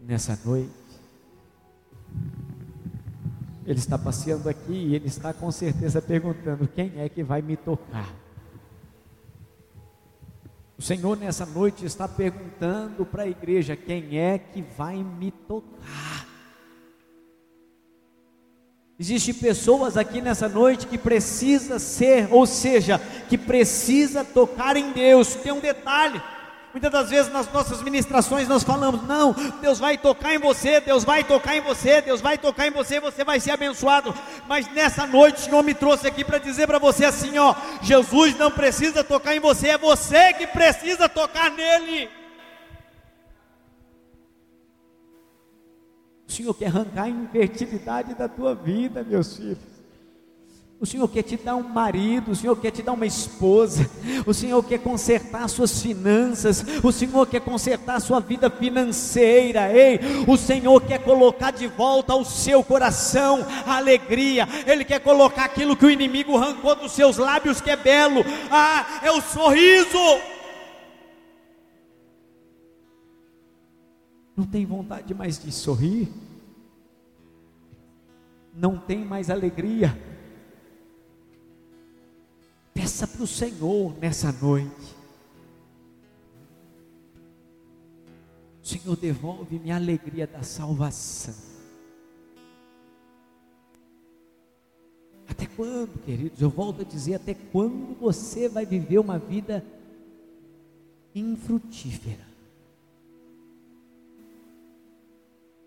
nessa 0.05 0.37
noite, 0.43 0.69
Ele 3.65 3.79
está 3.79 3.97
passeando 3.97 4.49
aqui 4.49 4.73
e 4.73 4.95
Ele 4.95 5.07
está 5.07 5.33
com 5.33 5.51
certeza 5.51 6.01
perguntando: 6.01 6.67
quem 6.67 6.93
é 6.97 7.07
que 7.09 7.23
vai 7.23 7.41
me 7.41 7.55
tocar? 7.55 8.13
O 10.77 10.81
Senhor 10.81 11.15
nessa 11.17 11.45
noite 11.45 11.85
está 11.85 12.07
perguntando 12.07 13.05
para 13.05 13.23
a 13.23 13.27
igreja: 13.27 13.75
quem 13.75 14.17
é 14.17 14.37
que 14.37 14.61
vai 14.61 14.97
me 14.97 15.31
tocar? 15.31 16.27
Existem 18.99 19.33
pessoas 19.33 19.97
aqui 19.97 20.21
nessa 20.21 20.47
noite 20.47 20.85
que 20.87 20.97
precisa 20.97 21.79
ser, 21.79 22.31
ou 22.31 22.45
seja, 22.45 22.99
que 23.27 23.37
precisa 23.37 24.23
tocar 24.23 24.77
em 24.77 24.91
Deus. 24.91 25.35
Tem 25.35 25.51
um 25.51 25.59
detalhe. 25.59 26.21
Muitas 26.73 26.91
das 26.91 27.11
vezes 27.11 27.31
nas 27.31 27.51
nossas 27.53 27.83
ministrações 27.83 28.47
nós 28.47 28.63
falamos: 28.63 29.03
não, 29.03 29.31
Deus 29.61 29.77
vai 29.77 29.95
tocar 29.95 30.33
em 30.33 30.39
você, 30.39 30.81
Deus 30.81 31.03
vai 31.03 31.23
tocar 31.23 31.55
em 31.55 31.61
você, 31.61 32.01
Deus 32.01 32.19
vai 32.19 32.35
tocar 32.35 32.67
em 32.67 32.71
você, 32.71 32.99
você 32.99 33.23
vai 33.23 33.39
ser 33.39 33.51
abençoado. 33.51 34.11
Mas 34.47 34.67
nessa 34.73 35.05
noite 35.05 35.37
o 35.37 35.41
Senhor 35.41 35.61
me 35.61 35.75
trouxe 35.75 36.07
aqui 36.07 36.25
para 36.25 36.39
dizer 36.39 36.65
para 36.65 36.79
você 36.79 37.05
assim: 37.05 37.37
ó, 37.37 37.53
Jesus 37.83 38.35
não 38.39 38.49
precisa 38.49 39.03
tocar 39.03 39.35
em 39.35 39.39
você, 39.39 39.69
é 39.69 39.77
você 39.77 40.33
que 40.33 40.47
precisa 40.47 41.07
tocar 41.07 41.51
nele. 41.51 42.09
O 46.27 46.31
Senhor 46.31 46.55
quer 46.55 46.67
arrancar 46.67 47.03
a 47.03 47.09
infertilidade 47.09 48.15
da 48.15 48.27
tua 48.27 48.55
vida, 48.55 49.03
meus 49.03 49.37
filhos. 49.37 49.72
O 50.83 50.85
Senhor 50.85 51.07
quer 51.07 51.23
te 51.23 51.37
dar 51.37 51.55
um 51.55 51.63
marido, 51.63 52.31
o 52.31 52.35
Senhor 52.35 52.57
quer 52.57 52.69
te 52.69 52.81
dar 52.81 52.91
uma 52.91 53.05
esposa, 53.05 53.89
o 54.27 54.33
Senhor 54.33 54.61
quer 54.61 54.79
consertar 54.79 55.47
suas 55.47 55.81
finanças, 55.81 56.61
o 56.83 56.91
Senhor 56.91 57.25
quer 57.25 57.39
consertar 57.39 58.01
sua 58.01 58.19
vida 58.19 58.49
financeira, 58.49 59.71
ei, 59.71 59.97
o 60.27 60.35
Senhor 60.35 60.81
quer 60.81 61.01
colocar 61.01 61.51
de 61.51 61.67
volta 61.67 62.11
ao 62.11 62.25
seu 62.25 62.61
coração 62.65 63.47
a 63.65 63.77
alegria, 63.77 64.45
Ele 64.67 64.83
quer 64.83 64.99
colocar 64.99 65.45
aquilo 65.45 65.77
que 65.77 65.85
o 65.85 65.89
inimigo 65.89 66.35
arrancou 66.35 66.75
dos 66.75 66.91
seus 66.91 67.15
lábios, 67.15 67.61
que 67.61 67.69
é 67.69 67.77
belo, 67.77 68.19
ah, 68.51 68.99
é 69.03 69.09
o 69.09 69.21
sorriso. 69.21 69.97
Não 74.35 74.45
tem 74.45 74.65
vontade 74.65 75.13
mais 75.13 75.41
de 75.41 75.49
sorrir? 75.49 76.09
Não 78.53 78.77
tem 78.77 78.97
mais 78.97 79.29
alegria? 79.29 79.97
Peça 82.73 83.05
para 83.05 83.23
o 83.23 83.27
Senhor 83.27 83.95
nessa 83.99 84.31
noite. 84.31 84.95
Senhor, 88.63 88.95
devolve-me 88.95 89.71
a 89.71 89.75
alegria 89.75 90.25
da 90.25 90.41
salvação. 90.41 91.35
Até 95.27 95.45
quando, 95.45 95.99
queridos? 96.03 96.41
Eu 96.41 96.49
volto 96.49 96.81
a 96.81 96.85
dizer: 96.85 97.15
até 97.15 97.33
quando 97.33 97.99
você 97.99 98.47
vai 98.47 98.65
viver 98.65 98.99
uma 98.99 99.19
vida 99.19 99.63
infrutífera? 101.13 102.25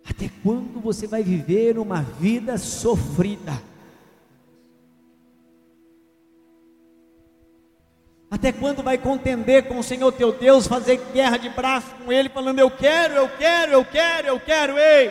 Até 0.05 0.31
quando 0.42 0.81
você 0.81 1.07
vai 1.07 1.23
viver 1.23 1.79
uma 1.79 2.01
vida 2.01 2.57
sofrida? 2.57 3.53
Até 8.37 8.53
quando 8.53 8.83
vai 8.83 8.99
contender 8.99 9.64
com 9.64 9.79
o 9.79 9.83
Senhor 9.83 10.12
teu 10.12 10.31
Deus, 10.31 10.66
fazer 10.66 10.99
guerra 11.14 11.38
de 11.38 11.49
braço 11.49 11.87
com 11.94 12.12
Ele, 12.12 12.29
falando: 12.29 12.59
Eu 12.59 12.70
quero, 12.70 13.14
eu 13.14 13.31
quero, 13.31 13.72
eu 13.72 13.83
quero, 13.83 14.29
eu 14.29 14.38
quero, 14.38 14.79
ei. 14.79 15.11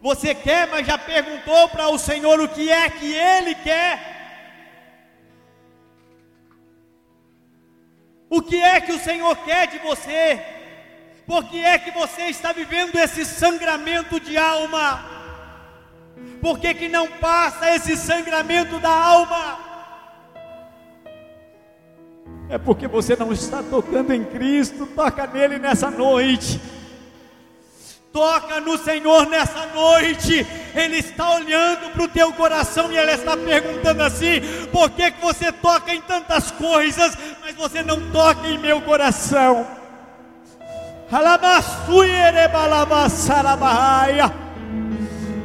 Você 0.00 0.36
quer, 0.36 0.68
mas 0.68 0.86
já 0.86 0.96
perguntou 0.96 1.68
para 1.68 1.88
o 1.88 1.98
Senhor 1.98 2.40
o 2.40 2.48
que 2.48 2.70
é 2.70 2.88
que 2.88 3.12
Ele 3.12 3.56
quer? 3.56 3.98
O 8.30 8.40
que 8.40 8.62
é 8.62 8.80
que 8.80 8.92
o 8.92 9.00
Senhor 9.00 9.36
quer 9.38 9.66
de 9.66 9.78
você? 9.80 10.40
Por 11.26 11.44
que 11.50 11.64
é 11.64 11.76
que 11.76 11.90
você 11.90 12.22
está 12.26 12.52
vivendo 12.52 12.94
esse 12.94 13.24
sangramento 13.24 14.20
de 14.20 14.38
alma? 14.38 15.04
Por 16.40 16.60
que, 16.60 16.72
que 16.72 16.88
não 16.88 17.08
passa 17.08 17.74
esse 17.74 17.96
sangramento 17.96 18.78
da 18.78 18.90
alma? 18.90 19.71
É 22.52 22.58
porque 22.58 22.86
você 22.86 23.16
não 23.16 23.32
está 23.32 23.62
tocando 23.62 24.12
em 24.12 24.24
Cristo, 24.24 24.84
toca 24.84 25.26
nele 25.26 25.58
nessa 25.58 25.90
noite. 25.90 26.60
Toca 28.12 28.60
no 28.60 28.76
Senhor 28.76 29.26
nessa 29.26 29.64
noite. 29.68 30.46
Ele 30.74 30.98
está 30.98 31.36
olhando 31.36 31.90
para 31.92 32.02
o 32.02 32.08
teu 32.08 32.30
coração 32.34 32.92
e 32.92 32.98
Ele 32.98 33.12
está 33.12 33.38
perguntando 33.38 34.02
assim: 34.02 34.42
por 34.70 34.90
que, 34.90 35.12
que 35.12 35.22
você 35.22 35.50
toca 35.50 35.94
em 35.94 36.02
tantas 36.02 36.50
coisas, 36.50 37.16
mas 37.40 37.56
você 37.56 37.82
não 37.82 38.10
toca 38.10 38.46
em 38.46 38.58
meu 38.58 38.82
coração? 38.82 39.66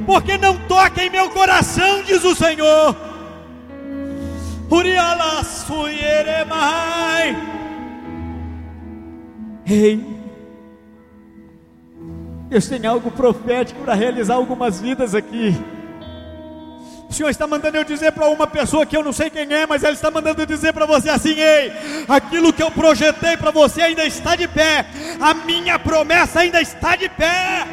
Porque 0.05 0.37
não 0.37 0.57
toca 0.67 1.01
em 1.01 1.09
meu 1.09 1.29
coração, 1.29 2.03
diz 2.03 2.21
o 2.25 2.35
Senhor. 2.35 3.06
Ei, 9.69 10.05
Deus 12.49 12.67
tem 12.67 12.85
algo 12.85 13.11
profético 13.11 13.81
para 13.81 13.93
realizar 13.93 14.35
algumas 14.35 14.79
vidas 14.79 15.13
aqui. 15.13 15.55
O 17.09 17.13
Senhor 17.13 17.29
está 17.29 17.47
mandando 17.47 17.77
eu 17.77 17.83
dizer 17.85 18.11
para 18.11 18.27
uma 18.27 18.45
pessoa 18.45 18.85
que 18.85 18.95
eu 18.95 19.03
não 19.03 19.13
sei 19.13 19.29
quem 19.29 19.51
é, 19.53 19.65
mas 19.65 19.83
Ele 19.83 19.93
está 19.93 20.11
mandando 20.11 20.41
eu 20.41 20.45
dizer 20.45 20.73
para 20.73 20.85
você 20.85 21.09
assim: 21.09 21.39
ei, 21.39 21.71
aquilo 22.07 22.51
que 22.51 22.61
eu 22.61 22.69
projetei 22.69 23.37
para 23.37 23.51
você 23.51 23.81
ainda 23.81 24.05
está 24.05 24.35
de 24.35 24.47
pé, 24.47 24.85
a 25.19 25.33
minha 25.33 25.79
promessa 25.79 26.41
ainda 26.41 26.61
está 26.61 26.95
de 26.95 27.07
pé. 27.07 27.65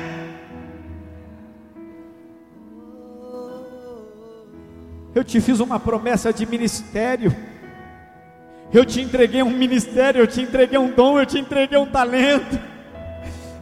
Eu 5.15 5.23
te 5.23 5.41
fiz 5.41 5.61
uma 5.61 5.79
promessa 5.79 6.33
de 6.33 6.45
ministério. 6.45 7.35
Eu 8.73 8.85
te 8.85 9.01
entreguei 9.01 9.43
um 9.43 9.51
ministério, 9.51 10.21
eu 10.21 10.27
te 10.27 10.41
entreguei 10.43 10.77
um 10.77 10.91
dom, 10.91 11.21
eu 11.21 11.27
te 11.27 11.39
entreguei 11.39 11.79
um 11.79 11.87
talento. 11.87 12.59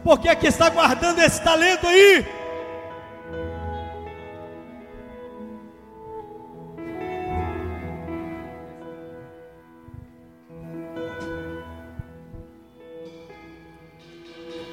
Por 0.03 0.19
que 0.19 0.27
é 0.27 0.35
que 0.35 0.47
está 0.47 0.69
guardando 0.69 1.19
esse 1.19 1.41
talento 1.43 1.85
aí? 1.85 2.25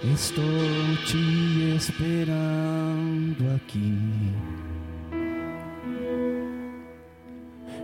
Estou 0.02 0.96
te 1.04 1.76
esperando 1.76 3.54
aqui. 3.54 4.49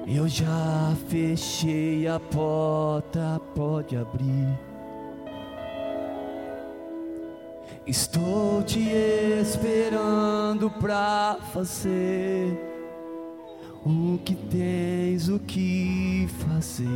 Eu 0.09 0.29
já 0.29 0.95
fechei 1.09 2.07
a 2.07 2.21
porta, 2.21 3.41
pode 3.57 3.97
abrir. 3.97 4.57
Estou 7.85 8.63
te 8.63 8.89
esperando 8.89 10.71
pra 10.71 11.39
fazer 11.53 12.57
o 13.85 14.17
que 14.25 14.37
tens 14.37 15.29
o 15.29 15.41
que 15.41 16.29
fazer. 16.47 16.87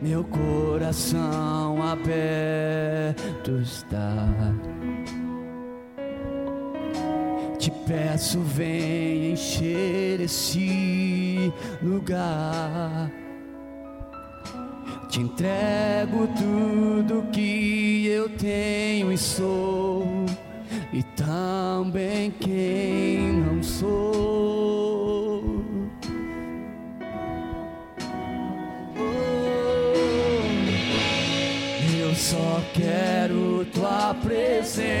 Meu 0.00 0.24
coração 0.24 1.82
aberto 1.82 3.50
está. 3.60 4.26
Peço, 7.88 8.40
vem 8.40 9.32
encher 9.32 10.20
esse 10.20 11.50
lugar. 11.82 13.10
Te 15.08 15.20
entrego 15.20 16.28
tudo 16.36 17.26
que 17.32 18.06
eu 18.06 18.28
tenho 18.28 19.10
e 19.10 19.16
sou, 19.16 20.26
e 20.92 21.02
também 21.02 22.30
quem 22.32 23.32
não 23.32 23.62
sou. 23.62 25.42
Eu 31.98 32.14
só 32.14 32.60
quero 32.74 33.64
tua 33.72 34.12
presença. 34.22 34.98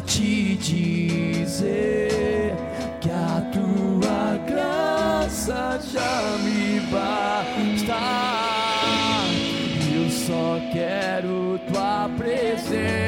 Te 0.00 0.56
dizer 0.56 2.54
que 3.00 3.10
a 3.10 3.42
tua 3.52 4.38
graça 4.46 5.80
já 5.92 6.38
me 6.42 6.80
basta. 6.90 8.00
Eu 9.94 10.10
só 10.10 10.60
quero 10.72 11.58
tua 11.70 12.08
presença. 12.18 13.04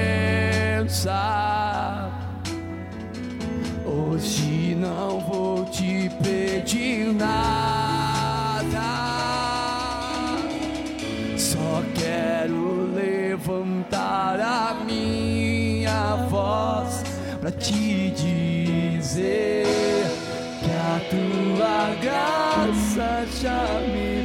Pra 17.46 17.52
te 17.52 18.10
dizer 18.10 19.64
que 20.60 20.70
a 20.72 21.00
tua 21.10 21.94
graça 22.02 23.24
já 23.40 23.80
me 23.86 24.15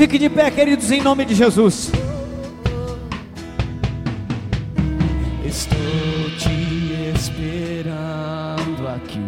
Fique 0.00 0.18
de 0.18 0.30
pé, 0.30 0.50
queridos, 0.50 0.90
em 0.90 1.02
nome 1.02 1.26
de 1.26 1.34
Jesus. 1.34 1.92
Estou 5.44 6.30
te 6.38 7.12
esperando 7.14 8.88
aqui. 8.88 9.20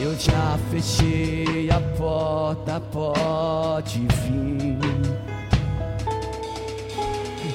Eu 0.00 0.18
já 0.18 0.58
fechei 0.72 1.70
a 1.70 1.80
porta, 1.96 2.80
pode 2.80 4.00
vir. 4.00 4.76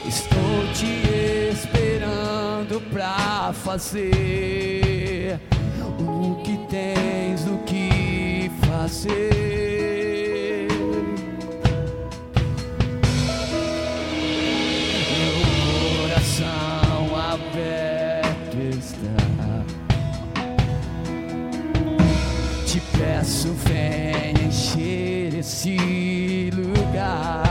Estou 0.08 0.66
te 0.74 1.10
esperando 1.52 2.80
pra 2.90 3.52
fazer 3.52 5.38
o 6.00 6.42
que 6.42 6.58
tens, 6.70 7.46
o 7.46 7.58
que 7.66 8.15
fazer. 8.62 9.36
Meu 15.18 15.36
coração 16.02 17.16
aberto 17.16 18.58
está. 18.78 19.64
Te 22.66 22.80
peço, 22.98 23.54
vem 23.54 24.48
encher 24.48 25.40
esse 25.40 26.50
lugar. 26.54 27.45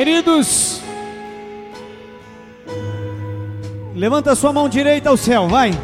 Queridos, 0.00 0.80
levanta 3.94 4.34
sua 4.34 4.50
mão 4.50 4.66
direita 4.66 5.10
ao 5.10 5.16
céu, 5.18 5.46
vai. 5.46 5.78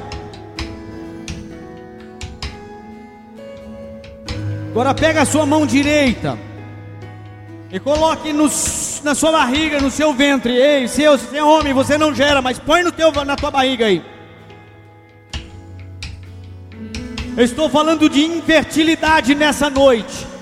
Agora 4.70 4.94
pega 4.94 5.20
a 5.20 5.26
sua 5.26 5.44
mão 5.44 5.66
direita 5.66 6.38
e 7.70 7.78
coloque 7.78 8.32
no, 8.32 8.44
na 9.04 9.14
sua 9.14 9.32
barriga, 9.32 9.82
no 9.82 9.90
seu 9.90 10.14
ventre. 10.14 10.54
Ei, 10.54 10.88
se 10.88 11.06
você 11.06 11.36
é 11.36 11.44
homem, 11.44 11.74
você 11.74 11.98
não 11.98 12.14
gera, 12.14 12.40
mas 12.40 12.58
põe 12.58 12.82
no 12.82 12.92
teu, 12.92 13.12
na 13.22 13.36
tua 13.36 13.50
barriga 13.50 13.84
aí. 13.84 14.02
Eu 17.36 17.44
estou 17.44 17.68
falando 17.68 18.08
de 18.08 18.24
infertilidade 18.24 19.34
nessa 19.34 19.68
noite. 19.68 20.35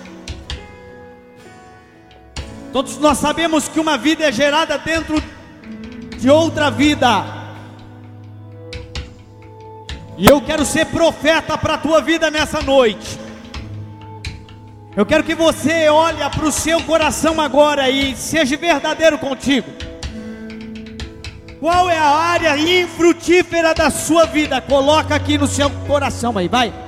Todos 2.74 2.98
nós 2.98 3.18
sabemos 3.18 3.68
que 3.68 3.78
uma 3.78 3.96
vida 3.96 4.24
é 4.24 4.32
gerada 4.32 4.76
dentro 4.76 5.22
de 6.18 6.28
outra 6.28 6.72
vida. 6.72 7.24
E 10.18 10.26
eu 10.26 10.40
quero 10.40 10.64
ser 10.64 10.86
profeta 10.86 11.56
para 11.56 11.74
a 11.74 11.78
tua 11.78 12.00
vida 12.00 12.32
nessa 12.32 12.60
noite. 12.60 13.16
Eu 14.96 15.06
quero 15.06 15.22
que 15.22 15.36
você 15.36 15.88
olhe 15.88 16.18
para 16.18 16.44
o 16.44 16.50
seu 16.50 16.82
coração 16.82 17.40
agora 17.40 17.88
e 17.88 18.16
seja 18.16 18.56
verdadeiro 18.56 19.18
contigo. 19.18 19.70
Qual 21.60 21.88
é 21.88 21.96
a 21.96 22.08
área 22.08 22.58
infrutífera 22.58 23.72
da 23.72 23.88
sua 23.88 24.24
vida? 24.24 24.60
Coloca 24.60 25.14
aqui 25.14 25.38
no 25.38 25.46
seu 25.46 25.70
coração 25.86 26.36
aí, 26.36 26.48
vai. 26.48 26.83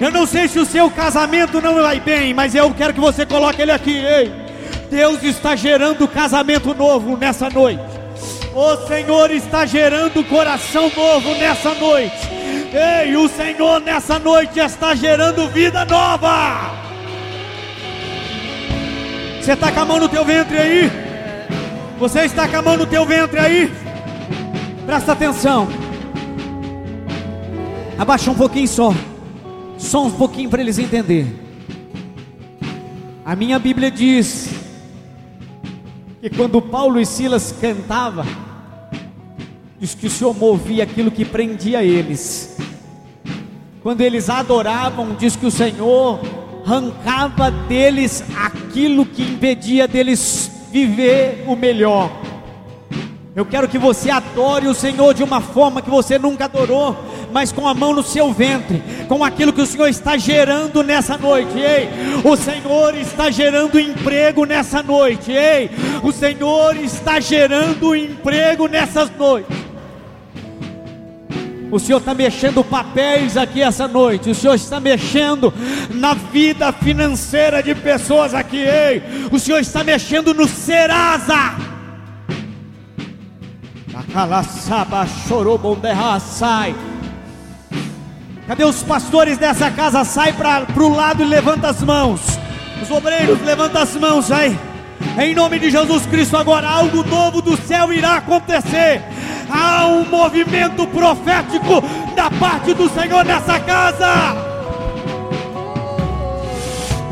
Eu 0.00 0.10
não 0.10 0.26
sei 0.26 0.48
se 0.48 0.58
o 0.58 0.64
seu 0.64 0.90
casamento 0.90 1.60
não 1.60 1.74
vai 1.74 2.00
bem, 2.00 2.32
mas 2.32 2.54
eu 2.54 2.72
quero 2.72 2.94
que 2.94 3.00
você 3.00 3.26
coloque 3.26 3.60
ele 3.60 3.70
aqui. 3.70 4.02
Ei, 4.02 4.32
Deus 4.90 5.22
está 5.22 5.54
gerando 5.54 6.08
casamento 6.08 6.74
novo 6.74 7.18
nessa 7.18 7.50
noite. 7.50 7.82
O 8.54 8.76
Senhor 8.88 9.30
está 9.30 9.66
gerando 9.66 10.24
coração 10.24 10.90
novo 10.96 11.34
nessa 11.34 11.74
noite. 11.74 12.16
Ei, 12.72 13.14
o 13.14 13.28
Senhor 13.28 13.78
nessa 13.80 14.18
noite 14.18 14.58
está 14.58 14.94
gerando 14.94 15.46
vida 15.48 15.84
nova. 15.84 16.70
Você 19.38 19.52
está 19.52 19.70
com 19.70 19.80
a 19.80 19.84
mão 19.84 20.00
no 20.00 20.08
teu 20.08 20.24
ventre 20.24 20.56
aí? 20.56 20.90
Você 21.98 22.20
está 22.20 22.48
com 22.48 22.56
a 22.56 22.62
mão 22.62 22.76
no 22.78 22.86
teu 22.86 23.04
ventre 23.04 23.38
aí? 23.38 23.70
Presta 24.86 25.12
atenção. 25.12 25.68
Abaixa 27.98 28.30
um 28.30 28.34
pouquinho 28.34 28.66
só. 28.66 28.94
Só 29.80 30.04
um 30.04 30.10
pouquinho 30.10 30.50
para 30.50 30.60
eles 30.60 30.78
entenderem. 30.78 31.34
A 33.24 33.34
minha 33.34 33.58
Bíblia 33.58 33.90
diz 33.90 34.50
que 36.20 36.28
quando 36.28 36.60
Paulo 36.60 37.00
e 37.00 37.06
Silas 37.06 37.52
cantavam, 37.58 38.26
diz 39.80 39.94
que 39.94 40.06
o 40.06 40.10
Senhor 40.10 40.36
movia 40.36 40.84
aquilo 40.84 41.10
que 41.10 41.24
prendia 41.24 41.82
eles. 41.82 42.58
Quando 43.82 44.02
eles 44.02 44.28
adoravam, 44.28 45.16
diz 45.18 45.34
que 45.34 45.46
o 45.46 45.50
Senhor 45.50 46.20
arrancava 46.64 47.50
deles 47.50 48.22
aquilo 48.36 49.06
que 49.06 49.22
impedia 49.22 49.88
deles 49.88 50.50
viver 50.70 51.44
o 51.48 51.56
melhor. 51.56 52.12
Eu 53.34 53.46
quero 53.46 53.66
que 53.66 53.78
você 53.78 54.10
adore 54.10 54.68
o 54.68 54.74
Senhor 54.74 55.14
de 55.14 55.22
uma 55.22 55.40
forma 55.40 55.80
que 55.80 55.88
você 55.88 56.18
nunca 56.18 56.44
adorou, 56.44 56.96
mas 57.32 57.52
com 57.52 57.66
a 57.66 57.74
mão 57.74 57.94
no 57.94 58.02
seu 58.02 58.32
ventre, 58.32 58.82
com 59.08 59.24
aquilo 59.24 59.52
que 59.52 59.62
o 59.62 59.66
Senhor 59.66 59.88
está 59.88 60.16
gerando 60.16 60.82
nessa 60.82 61.16
noite. 61.16 61.58
Ei, 61.58 61.88
o 62.24 62.36
Senhor 62.36 62.94
está 62.96 63.30
gerando 63.30 63.78
emprego 63.78 64.44
nessa 64.44 64.82
noite. 64.82 65.32
Ei, 65.32 65.70
o 66.02 66.12
Senhor 66.12 66.76
está 66.76 67.20
gerando 67.20 67.94
emprego 67.94 68.66
nessas 68.66 69.10
noites. 69.16 69.70
O 71.70 71.78
Senhor 71.78 71.98
está 71.98 72.12
mexendo 72.12 72.64
papéis 72.64 73.36
aqui 73.36 73.62
essa 73.62 73.86
noite. 73.86 74.30
O 74.30 74.34
Senhor 74.34 74.54
está 74.54 74.80
mexendo 74.80 75.54
na 75.94 76.14
vida 76.14 76.72
financeira 76.72 77.62
de 77.62 77.74
pessoas 77.76 78.34
aqui. 78.34 78.58
Ei, 78.58 79.02
o 79.30 79.38
Senhor 79.38 79.60
está 79.60 79.84
mexendo 79.84 80.34
no 80.34 80.48
Serasa. 80.48 81.54
sai. 86.18 86.89
Cadê 88.50 88.64
os 88.64 88.82
pastores 88.82 89.38
dessa 89.38 89.70
casa? 89.70 90.02
Sai 90.02 90.32
para 90.32 90.66
o 90.76 90.88
lado 90.88 91.22
e 91.22 91.24
levanta 91.24 91.68
as 91.68 91.80
mãos. 91.84 92.20
Os 92.82 92.90
obreiros, 92.90 93.40
levanta 93.42 93.78
as 93.78 93.94
mãos 93.94 94.32
aí. 94.32 94.58
Em 95.20 95.36
nome 95.36 95.60
de 95.60 95.70
Jesus 95.70 96.04
Cristo, 96.06 96.36
agora 96.36 96.68
algo 96.68 97.04
novo 97.04 97.40
do 97.40 97.56
céu 97.56 97.92
irá 97.92 98.16
acontecer 98.16 99.04
há 99.48 99.86
um 99.86 100.04
movimento 100.04 100.84
profético 100.88 101.80
da 102.16 102.28
parte 102.28 102.74
do 102.74 102.88
Senhor 102.88 103.24
nessa 103.24 103.60
casa. 103.60 104.34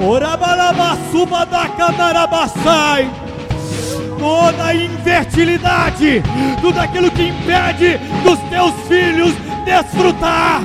Orabalabassuba 0.05 1.47
da 1.47 1.69
Camarabassai. 1.69 3.09
Toda 4.19 4.65
a 4.65 4.75
infertilidade, 4.75 6.21
tudo 6.61 6.81
aquilo 6.81 7.09
que 7.13 7.29
impede 7.29 7.97
dos 8.25 8.41
teus 8.51 8.75
filhos 8.89 9.33
desfrutar, 9.65 10.63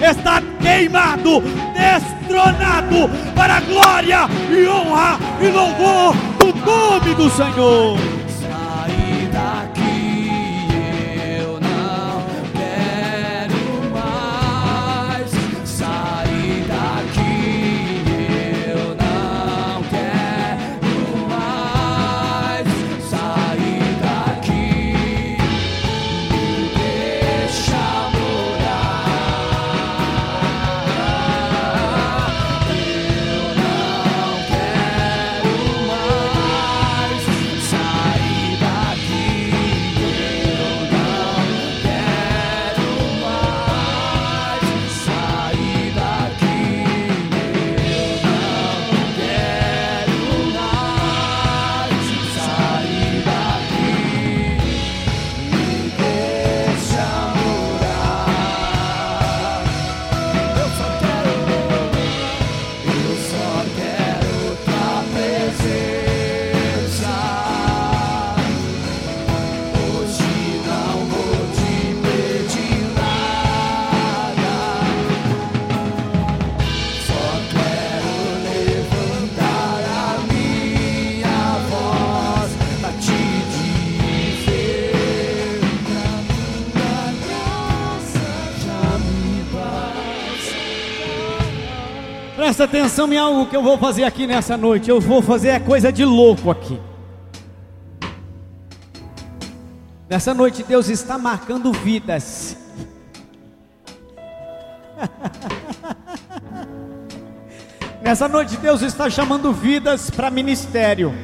está 0.00 0.42
queimado, 0.60 1.42
destronado 1.74 3.08
para 3.34 3.56
a 3.56 3.60
glória 3.60 4.28
e 4.50 4.66
honra 4.66 5.18
e 5.40 5.48
louvor 5.48 6.14
do 6.38 6.54
nome 6.64 7.14
do 7.14 7.30
Senhor. 7.30 8.20
Presta 92.50 92.64
atenção 92.64 93.12
em 93.12 93.16
algo 93.16 93.46
que 93.46 93.54
eu 93.54 93.62
vou 93.62 93.78
fazer 93.78 94.02
aqui 94.02 94.26
nessa 94.26 94.56
noite. 94.56 94.90
Eu 94.90 95.00
vou 95.00 95.22
fazer 95.22 95.52
a 95.52 95.60
coisa 95.60 95.92
de 95.92 96.04
louco 96.04 96.50
aqui. 96.50 96.80
Nessa 100.08 100.34
noite 100.34 100.64
Deus 100.64 100.88
está 100.88 101.16
marcando 101.16 101.72
vidas. 101.72 102.56
Nessa 108.02 108.26
noite 108.26 108.56
Deus 108.56 108.82
está 108.82 109.08
chamando 109.08 109.52
vidas 109.52 110.10
para 110.10 110.28
ministério. 110.28 111.14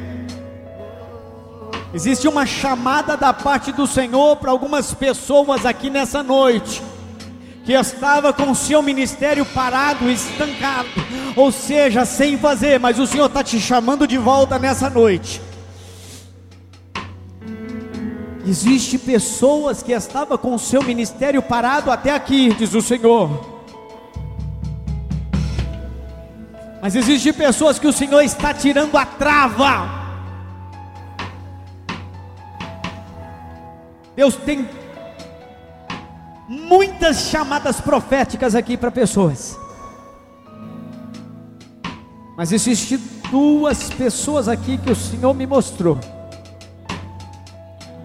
Existe 1.92 2.28
uma 2.28 2.46
chamada 2.46 3.16
da 3.16 3.32
parte 3.32 3.72
do 3.72 3.88
Senhor 3.88 4.36
para 4.36 4.52
algumas 4.52 4.94
pessoas 4.94 5.66
aqui 5.66 5.90
nessa 5.90 6.22
noite 6.22 6.80
que 7.66 7.72
estava 7.72 8.32
com 8.32 8.52
o 8.52 8.54
seu 8.54 8.80
ministério 8.80 9.44
parado, 9.44 10.08
estancado, 10.08 10.88
ou 11.34 11.50
seja, 11.50 12.04
sem 12.04 12.38
fazer, 12.38 12.78
mas 12.78 12.96
o 13.00 13.08
Senhor 13.08 13.26
está 13.26 13.42
te 13.42 13.58
chamando 13.58 14.06
de 14.06 14.16
volta 14.16 14.56
nessa 14.56 14.88
noite. 14.88 15.42
Existe 18.46 18.96
pessoas 18.96 19.82
que 19.82 19.90
estavam 19.90 20.38
com 20.38 20.54
o 20.54 20.58
seu 20.60 20.80
ministério 20.80 21.42
parado 21.42 21.90
até 21.90 22.12
aqui, 22.12 22.54
diz 22.54 22.72
o 22.72 22.80
Senhor. 22.80 23.56
Mas 26.80 26.94
existe 26.94 27.32
pessoas 27.32 27.80
que 27.80 27.88
o 27.88 27.92
Senhor 27.92 28.22
está 28.22 28.54
tirando 28.54 28.96
a 28.96 29.04
trava. 29.04 30.06
Deus 34.14 34.36
tem 34.36 34.64
muitas 36.48 37.28
chamadas 37.28 37.80
proféticas 37.80 38.54
aqui 38.54 38.76
para 38.76 38.90
pessoas. 38.90 39.58
Mas 42.36 42.52
existe 42.52 42.98
duas 43.30 43.90
pessoas 43.90 44.48
aqui 44.48 44.78
que 44.78 44.90
o 44.90 44.96
Senhor 44.96 45.34
me 45.34 45.46
mostrou. 45.46 45.98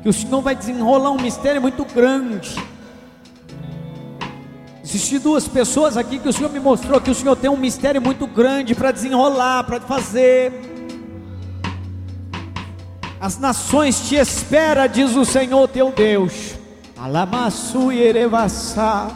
Que 0.02 0.10
o 0.10 0.14
Senhor 0.14 0.42
vai 0.42 0.56
desenrolar 0.56 1.12
um 1.12 1.22
mistério 1.22 1.62
muito 1.62 1.86
grande. 1.86 2.56
Existem 4.84 5.20
duas 5.20 5.48
pessoas 5.48 5.96
aqui 5.96 6.18
que 6.18 6.28
o 6.28 6.34
Senhor 6.34 6.52
me 6.52 6.60
mostrou 6.60 7.00
que 7.00 7.12
o 7.12 7.16
Senhor 7.16 7.36
tem 7.36 7.50
um 7.50 7.58
mistério 7.58 8.02
muito 8.02 8.26
grande 8.26 8.74
para 8.74 8.92
desenrolar, 8.92 9.64
para 9.64 9.80
fazer. 9.82 10.52
As 13.20 13.38
nações 13.38 14.08
te 14.08 14.16
esperam, 14.16 14.88
diz 14.88 15.16
o 15.16 15.24
Senhor 15.24 15.68
teu 15.68 15.92
Deus. 15.92 16.61
Alamassu 17.04 17.92
Yerevassá. 17.92 19.10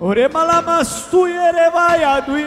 Oremalamastu 0.00 1.28
Yerevaiaduie. 1.28 2.44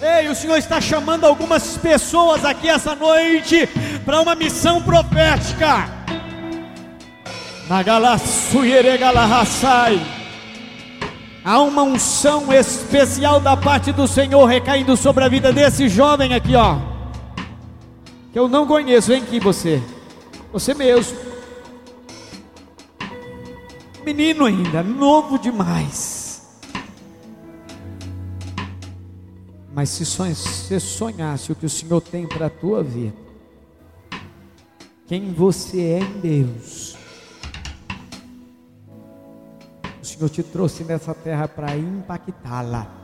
Ei, 0.00 0.28
o 0.28 0.34
Senhor 0.34 0.56
está 0.56 0.80
chamando 0.80 1.24
algumas 1.24 1.76
pessoas 1.76 2.44
aqui 2.44 2.68
essa 2.68 2.94
noite 2.94 3.68
para 4.04 4.20
uma 4.20 4.36
missão 4.36 4.80
profética. 4.80 5.88
Nagalassu 7.68 8.64
Yeregalahasai. 8.64 10.00
Há 11.44 11.60
uma 11.62 11.82
unção 11.82 12.52
especial 12.52 13.40
da 13.40 13.56
parte 13.56 13.90
do 13.90 14.06
Senhor 14.06 14.44
recaindo 14.44 14.96
sobre 14.96 15.24
a 15.24 15.28
vida 15.28 15.52
desse 15.52 15.88
jovem 15.88 16.32
aqui, 16.32 16.54
ó. 16.54 16.95
Que 18.36 18.40
eu 18.40 18.48
não 18.48 18.66
conheço, 18.66 19.08
vem 19.08 19.22
aqui 19.22 19.40
você. 19.40 19.82
Você 20.52 20.74
mesmo. 20.74 21.16
Menino 24.04 24.44
ainda, 24.44 24.82
novo 24.82 25.38
demais. 25.38 26.46
Mas 29.72 29.88
se 29.88 30.04
você 30.04 30.78
sonhasse 30.78 31.50
o 31.50 31.54
que 31.54 31.64
o 31.64 31.70
Senhor 31.70 32.02
tem 32.02 32.28
para 32.28 32.48
a 32.48 32.50
tua 32.50 32.82
vida, 32.82 33.16
quem 35.06 35.32
você 35.32 35.80
é 35.80 36.00
em 36.00 36.20
Deus, 36.20 36.94
o 40.02 40.04
Senhor 40.04 40.28
te 40.28 40.42
trouxe 40.42 40.84
nessa 40.84 41.14
terra 41.14 41.48
para 41.48 41.74
impactá-la. 41.74 42.95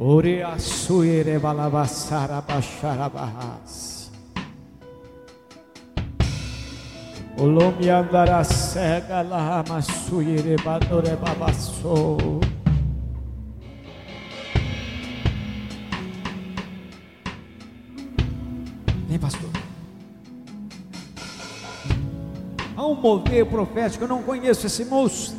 Ore 0.00 0.44
asuire 0.44 1.40
balavassara 1.40 2.40
bacharabahas. 2.40 4.12
Olomi 7.36 7.88
andara 7.90 8.44
cega 8.44 9.22
lá, 9.22 9.64
masuire 9.68 10.56
badore 10.64 11.16
babassou. 11.16 12.40
Vem, 19.08 19.18
pastor. 19.18 19.50
Há 22.76 22.86
um 22.86 22.94
mover 22.94 23.46
profético, 23.46 24.04
eu 24.04 24.08
não 24.08 24.22
conheço 24.22 24.64
esse 24.64 24.84
moço. 24.84 25.37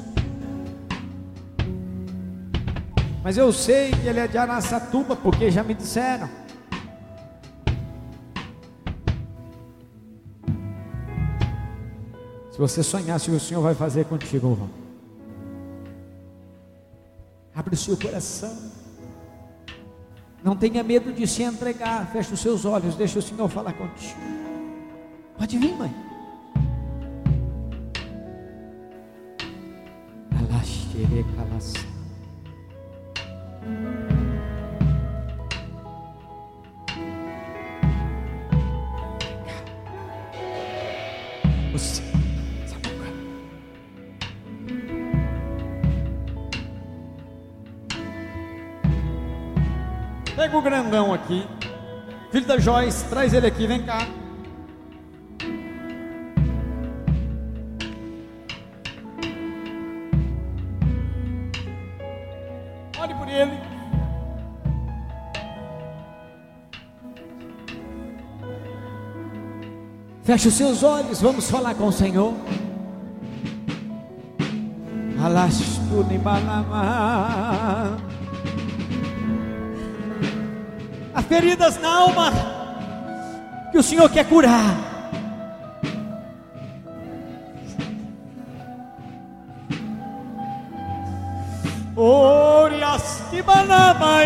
Mas 3.24 3.38
eu 3.38 3.52
sei 3.52 3.92
que 3.92 4.08
ele 4.08 4.20
é 4.20 4.28
de 4.28 4.38
Araçatuba, 4.38 5.16
porque 5.16 5.52
já 5.52 5.64
me 5.64 5.74
disseram. 5.74 6.30
Se 12.52 12.58
você 12.58 12.82
sonhasse 12.82 13.30
o 13.30 13.40
Senhor 13.40 13.62
vai 13.62 13.76
fazer 13.76 14.06
contigo, 14.06 14.52
irmão. 14.52 14.70
Abre 17.54 17.74
o 17.74 17.78
seu 17.78 17.98
coração. 17.98 18.56
Não 20.42 20.56
tenha 20.56 20.82
medo 20.82 21.12
de 21.12 21.28
se 21.28 21.44
entregar. 21.44 22.10
Feche 22.12 22.34
os 22.34 22.40
seus 22.40 22.64
olhos, 22.64 22.96
deixa 22.96 23.20
o 23.20 23.22
Senhor 23.22 23.50
falar 23.50 23.74
contigo. 23.74 24.20
Pode 25.38 25.58
vir, 25.58 25.76
mãe. 25.76 25.94
Alaxere 30.38 31.26
calassa. 31.36 31.89
O 50.60 50.62
grandão 50.62 51.14
aqui. 51.14 51.48
Filho 52.32 52.46
da 52.46 52.60
Joyce, 52.60 53.06
traz 53.06 53.34
ele 53.34 53.48
aqui, 53.48 53.66
vem 53.66 53.82
cá. 53.84 54.00
Ore 63.02 63.16
por 63.16 63.28
ele. 63.28 63.58
Feche 70.24 70.50
os 70.50 70.54
seus 70.54 70.84
olhos, 70.84 71.22
vamos 71.22 71.50
falar 71.50 71.74
com 71.74 71.88
o 71.88 71.92
Senhor. 71.92 72.34
Alastuni 75.24 76.18
balama. 76.18 77.98
Feridas 81.30 81.80
na 81.80 81.88
alma 81.88 82.34
que 83.72 83.78
o 83.78 83.84
Senhor 83.84 84.10
quer 84.10 84.26
curar. 84.26 84.76
Orias 91.96 93.22
que 93.30 93.42
balama 93.44 94.19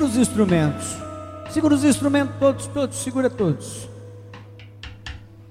Segura 0.00 0.12
os 0.14 0.16
instrumentos. 0.16 0.96
Segura 1.50 1.74
os 1.74 1.84
instrumentos 1.84 2.34
todos, 2.40 2.66
todos, 2.68 2.96
segura 2.96 3.28
todos. 3.28 3.86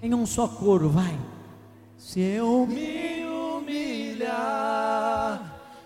Em 0.01 0.11
um 0.11 0.25
só 0.25 0.47
coro, 0.47 0.89
vai. 0.89 1.15
Se 1.95 2.19
eu 2.19 2.65
me 2.65 3.27
humilhar 3.27 4.25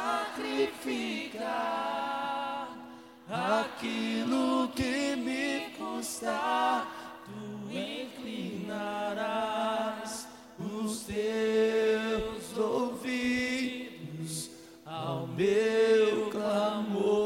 aquilo 3.29 4.69
que 4.69 5.15
me 5.15 5.69
custa, 5.77 6.87
tu 7.27 7.71
inclinarás 7.71 9.07
os 10.59 11.01
teus 11.01 12.57
ouvidos 12.57 13.64
meu 15.37 16.31
clamor. 16.31 17.25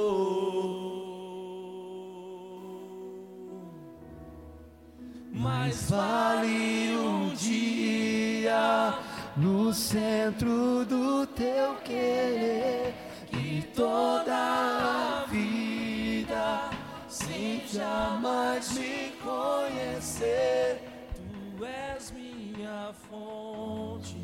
Mais 5.33 5.91
vale 5.91 6.97
um 6.97 7.35
dia 7.35 8.99
no 9.37 9.73
centro 9.73 10.85
do 10.87 11.27
teu 11.27 11.75
querer 11.85 12.95
que 13.27 13.63
toda 13.75 14.35
a 14.35 15.27
vida 15.29 16.71
sem 17.09 17.63
jamais 17.67 18.73
me 18.73 19.13
conhecer. 19.23 20.83
Tu 21.15 21.65
és 21.65 22.11
minha 22.13 22.93
fonte. 23.09 24.17